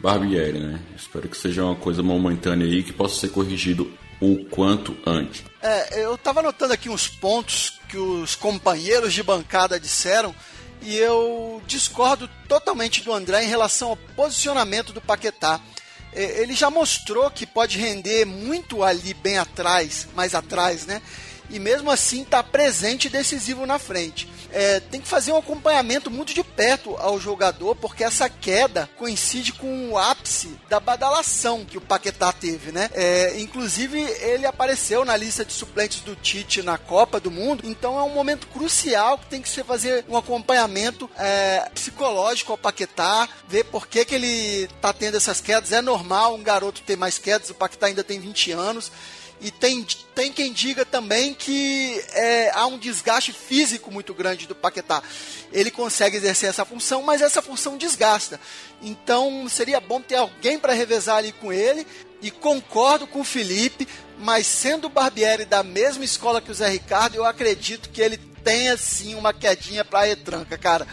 Barbieri, 0.00 0.58
né? 0.58 0.80
Espero 0.96 1.28
que 1.28 1.36
seja 1.36 1.64
uma 1.64 1.74
coisa 1.74 2.02
momentânea 2.02 2.66
aí 2.66 2.82
que 2.82 2.92
possa 2.92 3.20
ser 3.20 3.28
corrigido 3.28 3.90
o 4.20 4.44
quanto 4.44 4.96
antes. 5.06 5.42
É, 5.62 6.04
eu 6.04 6.16
tava 6.18 6.40
anotando 6.40 6.72
aqui 6.72 6.88
uns 6.88 7.08
pontos 7.08 7.80
que 7.88 7.96
os 7.96 8.34
companheiros 8.34 9.12
de 9.12 9.22
bancada 9.22 9.80
disseram 9.80 10.34
e 10.82 10.96
eu 10.96 11.62
discordo 11.66 12.28
totalmente 12.48 13.02
do 13.02 13.12
André 13.12 13.44
em 13.44 13.48
relação 13.48 13.90
ao 13.90 13.96
posicionamento 13.96 14.92
do 14.92 15.00
Paquetá. 15.00 15.60
É, 16.12 16.42
ele 16.42 16.54
já 16.54 16.70
mostrou 16.70 17.30
que 17.30 17.46
pode 17.46 17.78
render 17.78 18.24
muito 18.24 18.82
ali 18.82 19.14
bem 19.14 19.38
atrás, 19.38 20.08
mais 20.14 20.34
atrás, 20.34 20.86
né? 20.86 21.00
E 21.50 21.58
mesmo 21.58 21.90
assim 21.90 22.22
está 22.22 22.42
presente 22.42 23.06
e 23.06 23.10
decisivo 23.10 23.66
na 23.66 23.78
frente 23.78 24.28
é, 24.52 24.80
tem 24.80 25.00
que 25.00 25.08
fazer 25.08 25.32
um 25.32 25.36
acompanhamento 25.36 26.10
muito 26.10 26.34
de 26.34 26.42
perto 26.42 26.96
ao 26.96 27.18
jogador, 27.18 27.74
porque 27.76 28.04
essa 28.04 28.28
queda 28.28 28.88
coincide 28.96 29.52
com 29.52 29.90
o 29.90 29.98
ápice 29.98 30.56
da 30.68 30.80
badalação 30.80 31.64
que 31.64 31.78
o 31.78 31.80
Paquetá 31.80 32.32
teve, 32.32 32.72
né? 32.72 32.90
É, 32.92 33.40
inclusive, 33.40 34.00
ele 34.00 34.46
apareceu 34.46 35.04
na 35.04 35.16
lista 35.16 35.44
de 35.44 35.52
suplentes 35.52 36.00
do 36.00 36.16
Tite 36.16 36.62
na 36.62 36.78
Copa 36.78 37.20
do 37.20 37.30
Mundo, 37.30 37.62
então 37.64 37.98
é 37.98 38.02
um 38.02 38.10
momento 38.10 38.46
crucial 38.48 39.18
que 39.18 39.26
tem 39.26 39.42
que 39.42 39.48
se 39.48 39.62
fazer 39.62 40.04
um 40.08 40.16
acompanhamento 40.16 41.08
é, 41.16 41.68
psicológico 41.74 42.52
ao 42.52 42.58
Paquetá, 42.58 43.28
ver 43.48 43.64
por 43.64 43.86
que, 43.86 44.04
que 44.04 44.14
ele 44.14 44.68
tá 44.80 44.92
tendo 44.92 45.16
essas 45.16 45.40
quedas. 45.40 45.72
É 45.72 45.80
normal 45.80 46.34
um 46.34 46.42
garoto 46.42 46.82
ter 46.82 46.96
mais 46.96 47.18
quedas, 47.18 47.50
o 47.50 47.54
Paquetá 47.54 47.86
ainda 47.86 48.04
tem 48.04 48.18
20 48.18 48.52
anos. 48.52 48.90
E 49.40 49.50
tem, 49.50 49.86
tem 50.14 50.30
quem 50.30 50.52
diga 50.52 50.84
também 50.84 51.32
que 51.32 51.98
é, 52.12 52.50
há 52.50 52.66
um 52.66 52.76
desgaste 52.78 53.32
físico 53.32 53.90
muito 53.90 54.12
grande 54.12 54.46
do 54.46 54.54
Paquetá. 54.54 55.02
Ele 55.50 55.70
consegue 55.70 56.18
exercer 56.18 56.50
essa 56.50 56.64
função, 56.64 57.02
mas 57.02 57.22
essa 57.22 57.40
função 57.40 57.78
desgasta. 57.78 58.38
Então 58.82 59.48
seria 59.48 59.80
bom 59.80 60.00
ter 60.00 60.16
alguém 60.16 60.58
para 60.58 60.74
revezar 60.74 61.16
ali 61.16 61.32
com 61.32 61.50
ele. 61.50 61.86
E 62.20 62.30
concordo 62.30 63.06
com 63.06 63.20
o 63.20 63.24
Felipe, 63.24 63.88
mas 64.18 64.46
sendo 64.46 64.88
o 64.88 64.90
Barbieri 64.90 65.46
da 65.46 65.62
mesma 65.62 66.04
escola 66.04 66.42
que 66.42 66.50
o 66.50 66.54
Zé 66.54 66.68
Ricardo, 66.68 67.14
eu 67.14 67.24
acredito 67.24 67.88
que 67.88 68.02
ele 68.02 68.18
tenha 68.44 68.76
sim 68.76 69.14
uma 69.14 69.32
quedinha 69.32 69.86
para 69.86 70.00
a 70.00 70.04
retranca, 70.04 70.58
cara. 70.58 70.86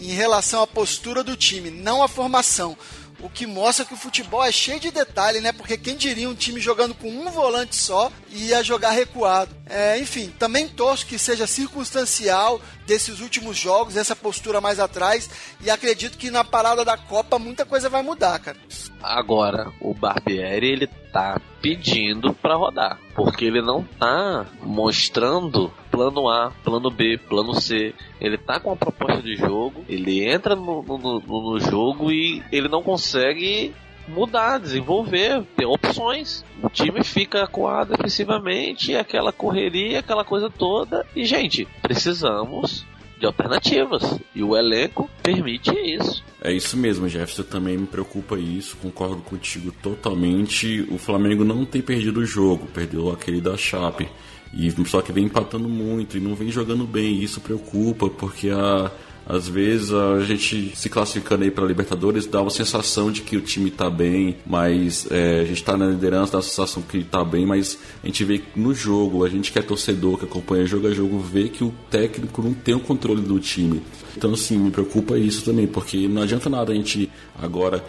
Em 0.00 0.10
relação 0.10 0.60
à 0.62 0.66
postura 0.66 1.22
do 1.22 1.36
time, 1.36 1.70
não 1.70 2.02
a 2.02 2.08
formação 2.08 2.76
o 3.24 3.30
que 3.30 3.46
mostra 3.46 3.86
que 3.86 3.94
o 3.94 3.96
futebol 3.96 4.44
é 4.44 4.52
cheio 4.52 4.78
de 4.78 4.90
detalhe, 4.90 5.40
né? 5.40 5.50
Porque 5.50 5.78
quem 5.78 5.96
diria 5.96 6.28
um 6.28 6.34
time 6.34 6.60
jogando 6.60 6.94
com 6.94 7.08
um 7.08 7.30
volante 7.30 7.74
só 7.74 8.12
ia 8.30 8.62
jogar 8.62 8.90
recuado. 8.90 9.50
É, 9.64 9.98
enfim, 9.98 10.28
também 10.38 10.68
torço 10.68 11.06
que 11.06 11.18
seja 11.18 11.46
circunstancial 11.46 12.60
desses 12.86 13.20
últimos 13.20 13.56
jogos, 13.56 13.96
essa 13.96 14.14
postura 14.14 14.60
mais 14.60 14.78
atrás, 14.78 15.30
e 15.62 15.70
acredito 15.70 16.18
que 16.18 16.30
na 16.30 16.44
parada 16.44 16.84
da 16.84 16.98
Copa 16.98 17.38
muita 17.38 17.64
coisa 17.64 17.88
vai 17.88 18.02
mudar, 18.02 18.38
cara. 18.40 18.58
Agora, 19.02 19.72
o 19.80 19.94
Barbieri, 19.94 20.72
ele 20.72 20.86
tá 20.86 21.40
pedindo 21.62 22.34
para 22.34 22.56
rodar, 22.56 22.98
porque 23.14 23.46
ele 23.46 23.62
não 23.62 23.82
tá 23.82 24.44
mostrando 24.60 25.72
plano 25.94 26.28
A, 26.28 26.52
plano 26.62 26.90
B, 26.90 27.16
plano 27.16 27.54
C. 27.54 27.94
Ele 28.20 28.36
tá 28.36 28.58
com 28.58 28.70
uma 28.70 28.76
proposta 28.76 29.22
de 29.22 29.36
jogo, 29.36 29.84
ele 29.88 30.28
entra 30.28 30.56
no, 30.56 30.82
no, 30.82 31.20
no, 31.20 31.60
jogo 31.60 32.10
e 32.10 32.42
ele 32.50 32.68
não 32.68 32.82
consegue 32.82 33.72
mudar, 34.08 34.58
desenvolver, 34.58 35.42
ter 35.56 35.66
opções. 35.66 36.44
O 36.62 36.68
time 36.68 37.02
fica 37.04 37.44
acuado 37.44 37.96
defensivamente, 37.96 38.94
aquela 38.94 39.32
correria, 39.32 40.00
aquela 40.00 40.24
coisa 40.24 40.50
toda. 40.50 41.06
E, 41.14 41.24
gente, 41.24 41.66
precisamos 41.80 42.84
de 43.24 43.26
alternativas. 43.26 44.20
E 44.34 44.42
o 44.42 44.56
elenco 44.56 45.08
permite 45.22 45.70
isso. 45.72 46.22
É 46.42 46.52
isso 46.52 46.76
mesmo, 46.76 47.08
Jefferson. 47.08 47.42
Também 47.42 47.78
me 47.78 47.86
preocupa 47.86 48.38
isso. 48.38 48.76
Concordo 48.76 49.22
contigo 49.22 49.72
totalmente. 49.82 50.86
O 50.90 50.98
Flamengo 50.98 51.44
não 51.44 51.64
tem 51.64 51.80
perdido 51.80 52.20
o 52.20 52.26
jogo, 52.26 52.66
perdeu 52.66 53.10
aquele 53.10 53.40
da 53.40 53.56
Chape. 53.56 54.08
E 54.52 54.70
só 54.86 55.00
que 55.00 55.12
vem 55.12 55.24
empatando 55.24 55.68
muito 55.68 56.16
e 56.16 56.20
não 56.20 56.34
vem 56.34 56.50
jogando 56.50 56.84
bem. 56.86 57.14
E 57.14 57.24
isso 57.24 57.40
preocupa 57.40 58.08
porque 58.08 58.50
a 58.50 58.90
às 59.26 59.48
vezes 59.48 59.92
a 59.92 60.20
gente 60.20 60.72
se 60.76 60.88
classificando 60.88 61.44
aí 61.44 61.50
para 61.50 61.64
Libertadores 61.64 62.26
dá 62.26 62.42
uma 62.42 62.50
sensação 62.50 63.10
de 63.10 63.22
que 63.22 63.36
o 63.36 63.40
time 63.40 63.70
está 63.70 63.88
bem, 63.88 64.36
mas 64.46 65.06
é, 65.10 65.40
a 65.40 65.44
gente 65.44 65.56
está 65.56 65.76
na 65.76 65.86
liderança, 65.86 66.32
dá 66.32 66.38
a 66.38 66.42
sensação 66.42 66.82
que 66.82 66.98
está 66.98 67.24
bem, 67.24 67.46
mas 67.46 67.78
a 68.02 68.06
gente 68.06 68.24
vê 68.24 68.42
no 68.54 68.74
jogo, 68.74 69.24
a 69.24 69.28
gente 69.28 69.50
que 69.50 69.58
é 69.58 69.62
torcedor, 69.62 70.18
que 70.18 70.26
acompanha 70.26 70.66
jogo 70.66 70.88
a 70.88 70.90
jogo, 70.90 71.18
vê 71.18 71.48
que 71.48 71.64
o 71.64 71.72
técnico 71.90 72.42
não 72.42 72.52
tem 72.52 72.74
o 72.74 72.80
controle 72.80 73.22
do 73.22 73.38
time. 73.40 73.82
Então, 74.16 74.32
assim, 74.32 74.58
me 74.58 74.70
preocupa 74.70 75.18
isso 75.18 75.44
também, 75.44 75.66
porque 75.66 76.06
não 76.06 76.22
adianta 76.22 76.50
nada 76.50 76.72
a 76.72 76.74
gente 76.74 77.10
agora 77.40 77.84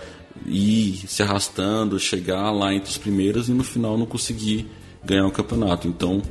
ir 0.46 1.04
se 1.08 1.22
arrastando, 1.22 2.00
chegar 2.00 2.52
lá 2.52 2.74
entre 2.74 2.90
os 2.90 2.98
primeiros 2.98 3.50
e 3.50 3.52
no 3.52 3.64
final 3.64 3.98
não 3.98 4.06
conseguir 4.06 4.68
ganhar 5.04 5.28
o 5.28 5.32
campeonato. 5.32 5.88
Então, 5.88 6.22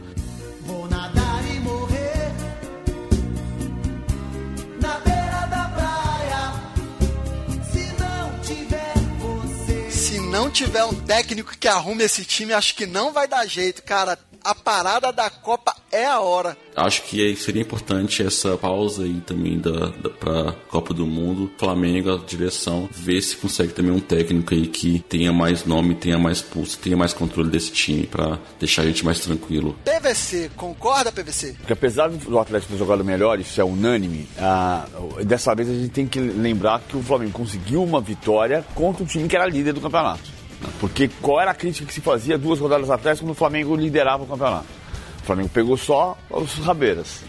não 10.35 10.51
tiver 10.51 10.85
um 10.85 10.93
técnico 10.93 11.57
que 11.57 11.69
arrume 11.69 12.03
esse 12.03 12.25
time, 12.25 12.53
acho 12.53 12.75
que 12.75 12.87
não 12.87 13.13
vai 13.13 13.29
dar 13.29 13.47
jeito, 13.47 13.85
cara. 13.85 14.19
A 14.45 14.55
parada 14.55 15.11
da 15.11 15.31
Copa 15.31 15.75
é 15.91 16.05
a 16.05 16.21
hora. 16.21 16.55
Acho 16.77 17.03
que 17.05 17.35
seria 17.35 17.63
importante 17.63 18.23
essa 18.23 18.59
pausa 18.59 19.05
aí 19.05 19.23
também 19.23 19.59
da, 19.59 19.87
da 19.87 20.11
pra 20.11 20.53
Copa 20.69 20.93
do 20.93 21.07
Mundo. 21.07 21.51
Flamengo, 21.57 22.13
a 22.13 22.19
direção, 22.19 22.87
ver 22.93 23.23
se 23.23 23.37
consegue 23.37 23.73
também 23.73 23.91
um 23.91 24.01
técnico 24.01 24.53
aí 24.53 24.67
que 24.67 25.03
tenha 25.09 25.33
mais 25.33 25.65
nome, 25.65 25.95
tenha 25.95 26.19
mais 26.19 26.43
pulso, 26.43 26.79
tenha 26.79 26.95
mais 26.95 27.15
controle 27.15 27.49
desse 27.49 27.73
time 27.73 28.07
para 28.07 28.39
deixar 28.61 28.83
a 28.83 28.87
gente 28.87 29.03
mais 29.03 29.19
tranquilo. 29.21 29.75
PVC, 29.83 30.51
concorda, 30.55 31.11
PVC? 31.11 31.55
Porque 31.59 31.73
apesar 31.73 32.11
do 32.11 32.39
Atlético 32.39 32.75
ter 32.75 32.79
jogado 32.79 33.03
melhor, 33.03 33.41
isso 33.41 33.59
é 33.59 33.65
unânime, 33.65 34.29
ah, 34.39 34.87
dessa 35.25 35.55
vez 35.55 35.71
a 35.71 35.75
gente 35.75 35.89
tem 35.89 36.07
que 36.07 36.21
lembrar 36.21 36.81
que 36.81 36.99
o 36.99 37.03
Flamengo 37.03 37.33
conseguiu 37.33 37.83
uma 37.83 38.01
vitória 38.01 38.63
contra 38.75 39.03
um 39.03 39.07
time 39.07 39.27
que 39.27 39.37
era 39.37 39.47
líder 39.47 39.73
do 39.73 39.81
campeonato. 39.81 40.44
Porque 40.81 41.09
qual 41.21 41.41
era 41.41 41.51
a 41.51 41.55
crítica 41.55 41.87
que 41.87 41.95
se 41.95 42.01
fazia 42.01 42.37
duas 42.39 42.59
rodadas 42.59 42.91
atrás 42.91 43.21
quando 43.21 43.31
o 43.31 43.35
Flamengo 43.35 43.77
liderava 43.77 44.25
o 44.25 44.27
campeonato? 44.27 44.67
O 45.23 45.27
Flamengo 45.27 45.49
pegou 45.49 45.77
só 45.77 46.17
os 46.31 46.59
rabeiras, 46.59 47.23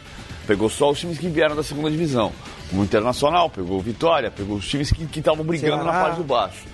pegou 0.46 0.70
só 0.70 0.92
os 0.92 1.00
times 1.00 1.18
que 1.18 1.28
vieram 1.28 1.56
da 1.56 1.64
segunda 1.64 1.90
divisão. 1.90 2.32
O 2.74 2.84
Internacional 2.84 3.50
pegou 3.50 3.78
o 3.78 3.82
Vitória, 3.82 4.32
pegou 4.32 4.58
os 4.58 4.68
times 4.68 4.92
que 4.92 5.20
estavam 5.20 5.46
brigando 5.46 5.84
Ceará. 5.84 5.94
na 5.94 6.04
parte 6.04 6.18
do 6.18 6.24
baixo. 6.24 6.66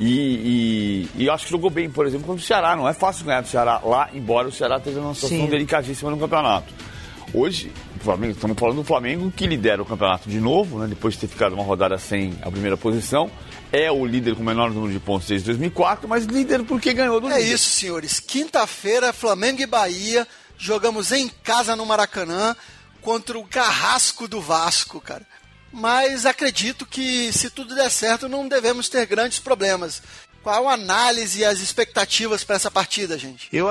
E, 0.00 1.08
e, 1.16 1.24
e, 1.24 1.30
acho 1.30 1.46
que 1.46 1.50
jogou 1.50 1.70
bem, 1.70 1.90
por 1.90 2.06
exemplo, 2.06 2.26
contra 2.26 2.40
o 2.40 2.46
Ceará. 2.46 2.76
Não 2.76 2.88
é 2.88 2.92
fácil 2.92 3.24
ganhar 3.24 3.40
do 3.40 3.48
Ceará 3.48 3.80
lá, 3.84 4.08
embora 4.14 4.46
o 4.46 4.52
Ceará 4.52 4.76
esteja 4.76 5.00
numa 5.00 5.14
situação 5.14 5.38
Sim. 5.38 5.46
delicadíssima 5.46 6.10
no 6.10 6.18
campeonato. 6.18 6.72
Hoje, 7.34 7.72
Flamengo, 8.04 8.32
estamos 8.32 8.58
falando 8.58 8.76
do 8.76 8.84
Flamengo 8.84 9.32
que 9.34 9.46
lidera 9.46 9.82
o 9.82 9.86
campeonato 9.86 10.28
de 10.28 10.40
novo, 10.40 10.78
né, 10.78 10.86
depois 10.86 11.14
de 11.14 11.20
ter 11.20 11.28
ficado 11.28 11.54
uma 11.54 11.64
rodada 11.64 11.98
sem 11.98 12.36
a 12.42 12.50
primeira 12.50 12.76
posição. 12.76 13.30
É 13.72 13.90
o 13.92 14.04
líder 14.06 14.34
com 14.34 14.42
o 14.42 14.44
menor 14.44 14.70
número 14.70 14.92
de 14.92 14.98
pontos 14.98 15.28
desde 15.28 15.46
2004, 15.46 16.08
mas 16.08 16.24
líder 16.24 16.62
porque 16.64 16.92
ganhou 16.94 17.20
do 17.20 17.30
É 17.30 17.38
líder. 17.38 17.54
isso, 17.54 17.70
senhores. 17.70 18.18
Quinta-feira, 18.18 19.12
Flamengo 19.12 19.60
e 19.60 19.66
Bahia. 19.66 20.26
Jogamos 20.56 21.12
em 21.12 21.28
casa 21.44 21.76
no 21.76 21.84
Maracanã 21.86 22.56
contra 23.00 23.38
o 23.38 23.46
carrasco 23.46 24.26
do 24.26 24.40
Vasco, 24.40 25.00
cara. 25.00 25.26
Mas 25.72 26.24
acredito 26.24 26.86
que 26.86 27.30
se 27.32 27.50
tudo 27.50 27.74
der 27.74 27.90
certo, 27.90 28.28
não 28.28 28.48
devemos 28.48 28.88
ter 28.88 29.04
grandes 29.06 29.38
problemas. 29.38 30.02
Qual 30.42 30.68
a 30.68 30.74
análise 30.74 31.40
e 31.40 31.44
as 31.44 31.60
expectativas 31.60 32.44
para 32.44 32.56
essa 32.56 32.70
partida, 32.70 33.18
gente? 33.18 33.48
Eu 33.52 33.68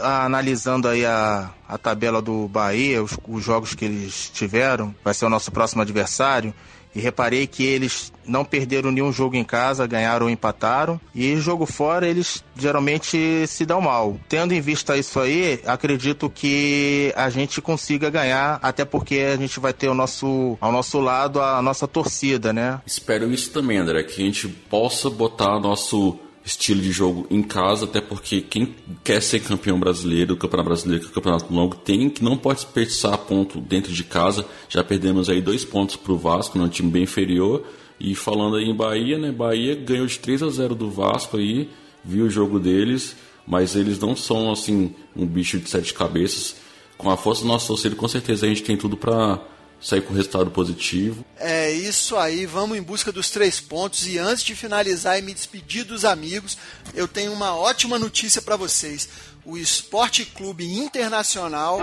analisando 0.00 0.88
aí 0.88 1.04
a, 1.04 1.50
a 1.68 1.78
tabela 1.78 2.20
do 2.20 2.48
Bahia, 2.48 3.02
os, 3.02 3.16
os 3.28 3.44
jogos 3.44 3.74
que 3.74 3.84
eles 3.84 4.30
tiveram, 4.30 4.94
vai 5.04 5.14
ser 5.14 5.26
o 5.26 5.30
nosso 5.30 5.52
próximo 5.52 5.82
adversário, 5.82 6.54
e 6.98 7.00
reparei 7.00 7.46
que 7.46 7.64
eles 7.64 8.12
não 8.26 8.44
perderam 8.44 8.90
nenhum 8.90 9.12
jogo 9.12 9.36
em 9.36 9.44
casa, 9.44 9.86
ganharam 9.86 10.26
ou 10.26 10.30
empataram, 10.30 11.00
e 11.14 11.36
jogo 11.36 11.64
fora 11.64 12.08
eles 12.08 12.44
geralmente 12.56 13.46
se 13.46 13.64
dão 13.64 13.80
mal. 13.80 14.18
Tendo 14.28 14.52
em 14.52 14.60
vista 14.60 14.96
isso 14.98 15.20
aí, 15.20 15.60
acredito 15.64 16.28
que 16.28 17.12
a 17.16 17.30
gente 17.30 17.62
consiga 17.62 18.10
ganhar, 18.10 18.58
até 18.60 18.84
porque 18.84 19.20
a 19.32 19.36
gente 19.36 19.60
vai 19.60 19.72
ter 19.72 19.86
ao 19.86 19.94
nosso, 19.94 20.58
ao 20.60 20.72
nosso 20.72 20.98
lado 20.98 21.40
a 21.40 21.62
nossa 21.62 21.86
torcida, 21.86 22.52
né? 22.52 22.80
Espero 22.84 23.32
isso 23.32 23.50
também, 23.52 23.78
André, 23.78 24.02
que 24.02 24.20
a 24.20 24.24
gente 24.24 24.48
possa 24.48 25.08
botar 25.08 25.60
nosso 25.60 26.18
estilo 26.48 26.80
de 26.80 26.90
jogo 26.90 27.26
em 27.30 27.42
casa, 27.42 27.84
até 27.84 28.00
porque 28.00 28.40
quem 28.40 28.74
quer 29.04 29.20
ser 29.20 29.40
campeão 29.40 29.78
brasileiro, 29.78 30.34
Campeonato 30.34 30.68
Brasileiro, 30.68 31.02
que 31.02 31.08
é 31.08 31.10
o 31.10 31.14
Campeonato 31.14 31.52
Longo, 31.52 31.76
tem 31.76 32.08
que 32.08 32.24
não 32.24 32.38
pode 32.38 32.60
desperdiçar 32.60 33.18
ponto 33.18 33.60
dentro 33.60 33.92
de 33.92 34.02
casa. 34.02 34.46
Já 34.68 34.82
perdemos 34.82 35.28
aí 35.28 35.42
dois 35.42 35.64
pontos 35.64 35.96
pro 35.96 36.16
Vasco, 36.16 36.58
num 36.58 36.68
time 36.68 36.90
bem 36.90 37.02
inferior. 37.02 37.64
E 38.00 38.14
falando 38.14 38.56
aí 38.56 38.64
em 38.64 38.74
Bahia, 38.74 39.18
né? 39.18 39.30
Bahia 39.30 39.74
ganhou 39.74 40.06
de 40.06 40.18
3 40.18 40.42
a 40.42 40.48
0 40.48 40.74
do 40.74 40.90
Vasco 40.90 41.36
aí, 41.36 41.68
viu 42.02 42.26
o 42.26 42.30
jogo 42.30 42.58
deles, 42.58 43.14
mas 43.46 43.76
eles 43.76 43.98
não 43.98 44.16
são 44.16 44.50
assim 44.50 44.94
um 45.14 45.26
bicho 45.26 45.58
de 45.58 45.68
sete 45.68 45.92
cabeças. 45.92 46.56
Com 46.96 47.10
a 47.10 47.16
força 47.16 47.42
do 47.42 47.48
nosso 47.48 47.66
torcedor, 47.66 47.98
com 47.98 48.08
certeza 48.08 48.46
a 48.46 48.48
gente 48.48 48.62
tem 48.62 48.76
tudo 48.76 48.96
para 48.96 49.38
sair 49.80 50.02
com 50.02 50.12
resultado 50.14 50.50
positivo. 50.50 51.24
É 51.38 51.70
isso 51.70 52.16
aí, 52.16 52.46
vamos 52.46 52.76
em 52.76 52.82
busca 52.82 53.12
dos 53.12 53.30
três 53.30 53.60
pontos. 53.60 54.06
E 54.06 54.18
antes 54.18 54.42
de 54.44 54.54
finalizar 54.54 55.18
e 55.18 55.22
me 55.22 55.34
despedir 55.34 55.84
dos 55.84 56.04
amigos, 56.04 56.56
eu 56.94 57.06
tenho 57.06 57.32
uma 57.32 57.56
ótima 57.56 57.98
notícia 57.98 58.42
para 58.42 58.56
vocês. 58.56 59.08
O 59.44 59.56
Esporte 59.56 60.24
Clube 60.24 60.64
Internacional. 60.66 61.78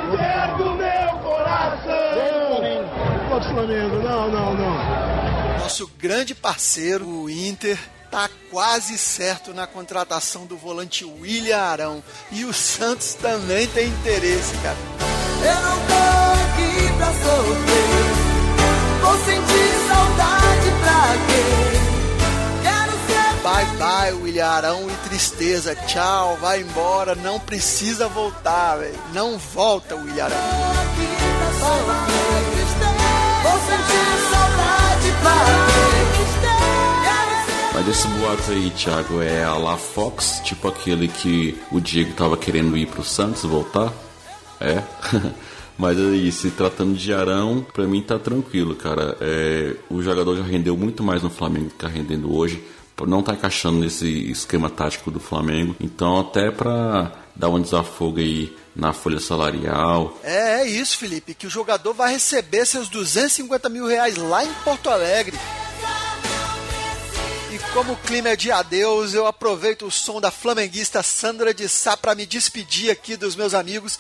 Pode 3.30 3.48
Flamengo, 3.48 3.96
não, 4.04 4.32
não, 4.32 4.54
não. 4.54 5.58
Nosso 5.60 5.88
grande 5.98 6.36
parceiro, 6.36 7.08
o 7.08 7.30
Inter, 7.30 7.80
tá 8.12 8.30
quase 8.52 8.98
certo 8.98 9.54
na 9.54 9.66
contratação 9.66 10.46
do 10.46 10.56
volante 10.56 11.04
William 11.04 11.58
Arão. 11.58 12.04
E 12.32 12.46
o 12.46 12.54
Santos 12.54 13.16
também 13.16 13.68
tem 13.68 13.88
interesse, 13.88 14.56
cara. 14.58 14.78
Eu 15.44 15.62
não 15.62 15.78
tô 15.88 15.94
aqui 16.46 16.98
pra 16.98 17.08
sofrer. 17.08 17.85
Vou 19.06 19.18
sentir 19.20 19.70
saudade 19.88 20.72
pra 20.82 21.02
quê? 21.28 21.44
Quero 22.64 22.92
ser. 23.06 23.44
Bye 23.44 23.66
bye, 23.78 24.14
William 24.24 24.48
Arão 24.48 24.90
e 24.90 25.08
tristeza. 25.08 25.76
Tchau, 25.76 26.38
vai 26.42 26.62
embora, 26.62 27.14
não 27.14 27.40
precisa 27.40 28.08
voltar, 28.08 28.78
velho. 28.78 28.98
Não 29.14 29.38
volta, 29.38 29.96
William 29.96 30.26
Arão. 30.26 30.38
Vou 33.44 33.60
sentir 33.60 34.06
saudade 34.32 35.12
pra 35.22 35.34
quê? 35.68 35.86
Mas 37.76 37.88
esse 37.90 38.08
boato 38.08 38.52
aí, 38.52 38.72
Thiago, 38.72 39.22
é 39.22 39.44
a 39.44 39.54
La 39.54 39.78
Fox, 39.78 40.42
tipo 40.44 40.68
aquele 40.68 41.08
que 41.10 41.62
o 41.72 41.80
Diego 41.80 42.14
tava 42.14 42.36
querendo 42.38 42.76
ir 42.76 42.88
pro 42.88 43.04
Santos 43.04 43.44
voltar? 43.44 43.94
É. 44.60 44.82
Mas 45.78 45.98
aí, 45.98 46.32
se 46.32 46.52
tratando 46.52 46.96
de 46.96 47.14
Arão, 47.14 47.66
pra 47.74 47.86
mim 47.86 48.02
tá 48.02 48.18
tranquilo, 48.18 48.76
cara. 48.76 49.18
É, 49.20 49.76
o 49.90 50.02
jogador 50.02 50.38
já 50.38 50.44
rendeu 50.44 50.78
muito 50.78 51.04
mais 51.04 51.22
no 51.22 51.30
Flamengo 51.30 51.70
que 51.70 51.76
tá 51.76 51.88
rendendo 51.88 52.34
hoje. 52.34 52.64
Não 53.06 53.22
tá 53.22 53.34
encaixando 53.34 53.80
nesse 53.80 54.08
esquema 54.32 54.70
tático 54.70 55.12
do 55.12 55.20
Flamengo. 55.20 55.76
Então, 55.82 56.18
até 56.18 56.50
pra 56.50 57.12
dar 57.36 57.50
um 57.50 57.62
desafogo 57.62 58.20
aí 58.20 58.56
na 58.74 58.94
folha 58.94 59.20
salarial, 59.20 60.18
É, 60.24 60.62
é 60.62 60.68
isso, 60.68 60.98
Felipe, 60.98 61.34
que 61.34 61.48
o 61.48 61.50
jogador 61.50 61.94
vai 61.94 62.14
receber 62.14 62.66
seus 62.66 62.90
250 62.90 63.70
mil 63.70 63.86
reais 63.86 64.18
lá 64.18 64.44
em 64.44 64.54
Porto 64.66 64.90
Alegre. 64.90 65.38
E 67.54 67.60
como 67.74 67.94
o 67.94 67.98
clima 67.98 68.30
é 68.30 68.36
de 68.36 68.52
adeus, 68.52 69.14
eu 69.14 69.26
aproveito 69.26 69.86
o 69.86 69.92
som 69.92 70.20
da 70.20 70.30
flamenguista 70.30 71.02
Sandra 71.02 71.54
de 71.54 71.70
Sá 71.70 71.96
para 71.96 72.16
me 72.16 72.26
despedir 72.26 72.92
aqui 72.92 73.16
dos 73.16 73.36
meus 73.36 73.54
amigos. 73.54 73.98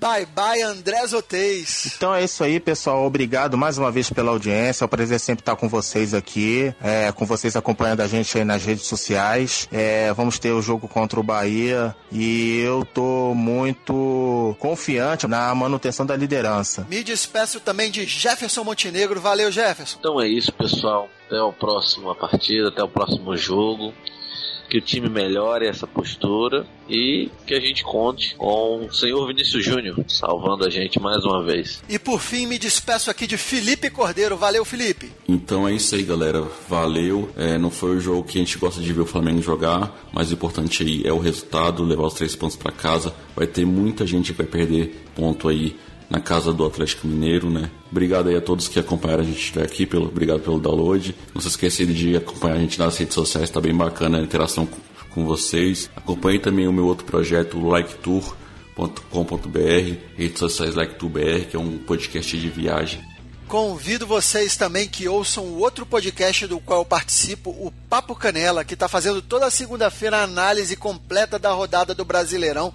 Bye 0.00 0.24
bye, 0.34 0.62
André 0.62 1.06
Zotez. 1.06 1.92
Então 1.94 2.14
é 2.14 2.24
isso 2.24 2.42
aí, 2.42 2.58
pessoal. 2.58 3.04
Obrigado 3.04 3.58
mais 3.58 3.76
uma 3.76 3.92
vez 3.92 4.08
pela 4.08 4.30
audiência. 4.30 4.82
É 4.82 4.86
um 4.86 4.88
prazer 4.88 5.20
sempre 5.20 5.42
estar 5.42 5.56
com 5.56 5.68
vocês 5.68 6.14
aqui, 6.14 6.74
é, 6.82 7.12
com 7.12 7.26
vocês 7.26 7.54
acompanhando 7.54 8.00
a 8.00 8.06
gente 8.06 8.38
aí 8.38 8.42
nas 8.42 8.64
redes 8.64 8.86
sociais. 8.86 9.68
É, 9.70 10.10
vamos 10.14 10.38
ter 10.38 10.52
o 10.52 10.62
jogo 10.62 10.88
contra 10.88 11.20
o 11.20 11.22
Bahia 11.22 11.94
e 12.10 12.60
eu 12.60 12.82
tô 12.82 13.34
muito 13.34 14.56
confiante 14.58 15.26
na 15.26 15.54
manutenção 15.54 16.06
da 16.06 16.16
liderança. 16.16 16.86
Me 16.88 17.04
despeço 17.04 17.60
também 17.60 17.90
de 17.90 18.06
Jefferson 18.06 18.64
Montenegro. 18.64 19.20
Valeu, 19.20 19.52
Jefferson. 19.52 19.98
Então 20.00 20.18
é 20.18 20.26
isso, 20.26 20.50
pessoal. 20.54 21.10
Até 21.26 21.38
a 21.38 21.52
próxima 21.52 22.14
partida, 22.14 22.68
até 22.68 22.82
o 22.82 22.88
próximo 22.88 23.36
jogo. 23.36 23.92
Que 24.70 24.78
o 24.78 24.80
time 24.80 25.08
melhore 25.08 25.66
essa 25.66 25.86
postura 25.86 26.64
e 26.88 27.28
que 27.46 27.54
a 27.54 27.60
gente 27.60 27.84
conte 27.84 28.34
com 28.36 28.86
o 28.86 28.92
senhor 28.92 29.26
Vinícius 29.26 29.64
Júnior 29.64 29.96
salvando 30.08 30.64
a 30.64 30.70
gente 30.70 31.00
mais 31.00 31.24
uma 31.24 31.42
vez. 31.42 31.82
E 31.88 31.98
por 31.98 32.20
fim, 32.20 32.46
me 32.46 32.58
despeço 32.58 33.10
aqui 33.10 33.26
de 33.26 33.36
Felipe 33.36 33.90
Cordeiro. 33.90 34.36
Valeu, 34.36 34.64
Felipe. 34.64 35.10
Então 35.28 35.66
é 35.66 35.74
isso 35.74 35.94
aí, 35.94 36.04
galera. 36.04 36.42
Valeu. 36.68 37.28
É, 37.36 37.58
não 37.58 37.70
foi 37.70 37.96
o 37.96 38.00
jogo 38.00 38.22
que 38.22 38.38
a 38.38 38.40
gente 38.40 38.56
gosta 38.58 38.80
de 38.80 38.92
ver 38.92 39.00
o 39.00 39.06
Flamengo 39.06 39.42
jogar, 39.42 40.08
mas 40.12 40.30
o 40.30 40.34
importante 40.34 40.84
aí 40.84 41.02
é 41.04 41.12
o 41.12 41.18
resultado, 41.18 41.82
levar 41.82 42.06
os 42.06 42.14
três 42.14 42.36
pontos 42.36 42.56
para 42.56 42.70
casa. 42.70 43.12
Vai 43.34 43.48
ter 43.48 43.66
muita 43.66 44.06
gente 44.06 44.32
que 44.32 44.38
vai 44.38 44.46
perder 44.46 45.04
ponto 45.16 45.48
aí 45.48 45.76
na 46.10 46.20
casa 46.20 46.52
do 46.52 46.66
Atlético 46.66 47.06
Mineiro, 47.06 47.48
né? 47.48 47.70
Obrigado 47.90 48.28
aí 48.28 48.36
a 48.36 48.40
todos 48.40 48.66
que 48.66 48.80
acompanharam 48.80 49.22
a 49.22 49.26
gente 49.26 49.58
aqui, 49.60 49.86
pelo, 49.86 50.06
obrigado 50.06 50.40
pelo 50.40 50.58
download. 50.58 51.14
Não 51.32 51.40
se 51.40 51.46
esqueça 51.46 51.86
de 51.86 52.16
acompanhar 52.16 52.56
a 52.56 52.58
gente 52.58 52.78
nas 52.78 52.98
redes 52.98 53.14
sociais, 53.14 53.48
tá 53.48 53.60
bem 53.60 53.74
bacana 53.74 54.18
a 54.18 54.22
interação 54.22 54.66
com, 54.66 54.78
com 55.10 55.24
vocês. 55.24 55.88
Acompanhe 55.94 56.40
também 56.40 56.66
o 56.66 56.72
meu 56.72 56.86
outro 56.86 57.06
projeto, 57.06 57.58
o 57.58 57.70
liketour.com.br, 57.70 59.96
redes 60.16 60.38
sociais 60.38 60.74
LikeTourBR, 60.74 61.46
que 61.46 61.56
é 61.56 61.60
um 61.60 61.78
podcast 61.78 62.36
de 62.36 62.48
viagem. 62.48 63.10
Convido 63.50 64.06
vocês 64.06 64.56
também 64.56 64.88
que 64.88 65.08
ouçam 65.08 65.42
o 65.42 65.58
outro 65.58 65.84
podcast 65.84 66.46
do 66.46 66.60
qual 66.60 66.82
eu 66.82 66.84
participo, 66.84 67.50
o 67.50 67.72
Papo 67.88 68.14
Canela, 68.14 68.64
que 68.64 68.74
está 68.74 68.86
fazendo 68.86 69.20
toda 69.20 69.50
segunda-feira 69.50 70.18
a 70.18 70.22
análise 70.22 70.76
completa 70.76 71.36
da 71.36 71.50
rodada 71.50 71.92
do 71.92 72.04
Brasileirão, 72.04 72.72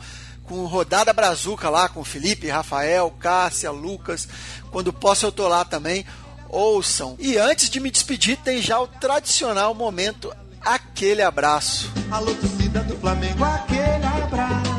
com 0.47 0.65
Rodada 0.65 1.11
Brazuca 1.13 1.69
lá, 1.69 1.89
com 1.89 2.03
Felipe, 2.03 2.47
Rafael, 2.47 3.11
Cássia, 3.19 3.71
Lucas. 3.71 4.27
Quando 4.71 4.93
posso 4.93 5.25
eu 5.25 5.31
tô 5.31 5.47
lá 5.47 5.65
também. 5.65 6.05
Ouçam. 6.49 7.15
E 7.19 7.37
antes 7.37 7.69
de 7.69 7.79
me 7.79 7.91
despedir, 7.91 8.37
tem 8.37 8.61
já 8.61 8.79
o 8.79 8.87
tradicional 8.87 9.73
momento, 9.73 10.33
aquele 10.61 11.21
abraço. 11.21 11.91
Alô, 12.11 12.33
torcida 12.35 12.81
do 12.81 12.95
Flamengo, 12.97 13.43
aquele 13.43 14.05
abraço. 14.05 14.74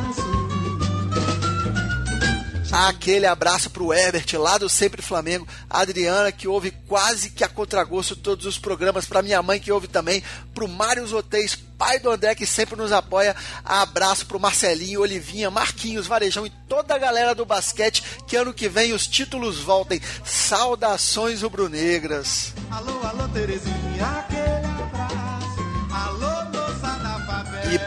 Aquele 2.76 3.24
abraço 3.24 3.70
pro 3.70 3.90
Herbert 3.90 4.26
lá 4.34 4.58
do 4.58 4.68
Sempre 4.68 5.00
Flamengo, 5.00 5.48
Adriana 5.68 6.30
que 6.30 6.46
ouve 6.46 6.70
quase 6.86 7.30
que 7.30 7.42
a 7.42 7.48
contragosto 7.48 8.14
todos 8.14 8.44
os 8.44 8.58
programas, 8.58 9.06
pra 9.06 9.22
minha 9.22 9.42
mãe 9.42 9.58
que 9.58 9.72
ouve 9.72 9.88
também, 9.88 10.22
pro 10.52 10.68
Mário 10.68 11.10
Hotéis, 11.16 11.56
pai 11.56 11.98
do 11.98 12.10
André 12.10 12.34
que 12.34 12.44
sempre 12.44 12.76
nos 12.76 12.92
apoia. 12.92 13.34
Abraço 13.64 14.26
pro 14.26 14.38
Marcelinho, 14.38 15.00
Olivinha, 15.00 15.50
Marquinhos, 15.50 16.06
Varejão 16.06 16.46
e 16.46 16.52
toda 16.68 16.94
a 16.94 16.98
galera 16.98 17.34
do 17.34 17.46
basquete 17.46 18.02
que 18.26 18.36
ano 18.36 18.52
que 18.52 18.68
vem 18.68 18.92
os 18.92 19.06
títulos 19.06 19.58
voltem. 19.58 19.98
Saudações 20.22 21.40
rubro-negras. 21.40 22.52
Alô, 22.70 23.00
alô, 23.06 23.26
Terezinha, 23.28 24.06
aquele 24.18 24.66
abraço. 24.66 25.25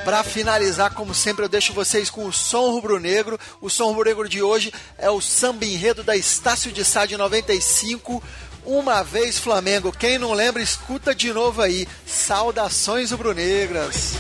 Para 0.04 0.24
finalizar, 0.24 0.94
como 0.94 1.14
sempre, 1.14 1.46
eu 1.46 1.50
deixo 1.50 1.74
vocês 1.74 2.10
com 2.10 2.26
o 2.26 2.34
som 2.34 2.72
rubro-negro. 2.72 3.40
O 3.62 3.70
som 3.70 3.86
rubro-negro 3.88 4.28
de 4.28 4.42
hoje 4.42 4.74
é 4.98 5.10
o 5.10 5.22
samba 5.22 5.66
enredo 5.66 6.04
da 6.04 6.16
Estácio 6.16 6.72
de 6.72 6.84
Sá 6.84 7.06
de 7.06 7.18
95. 7.18 8.22
Uma 8.66 9.04
vez 9.04 9.38
Flamengo. 9.38 9.92
Quem 9.92 10.18
não 10.18 10.34
lembra, 10.34 10.62
escuta 10.62 11.14
de 11.14 11.32
novo 11.34 11.62
aí. 11.62 11.88
Saudações 12.06 13.12
rubro-negras. 13.12 14.14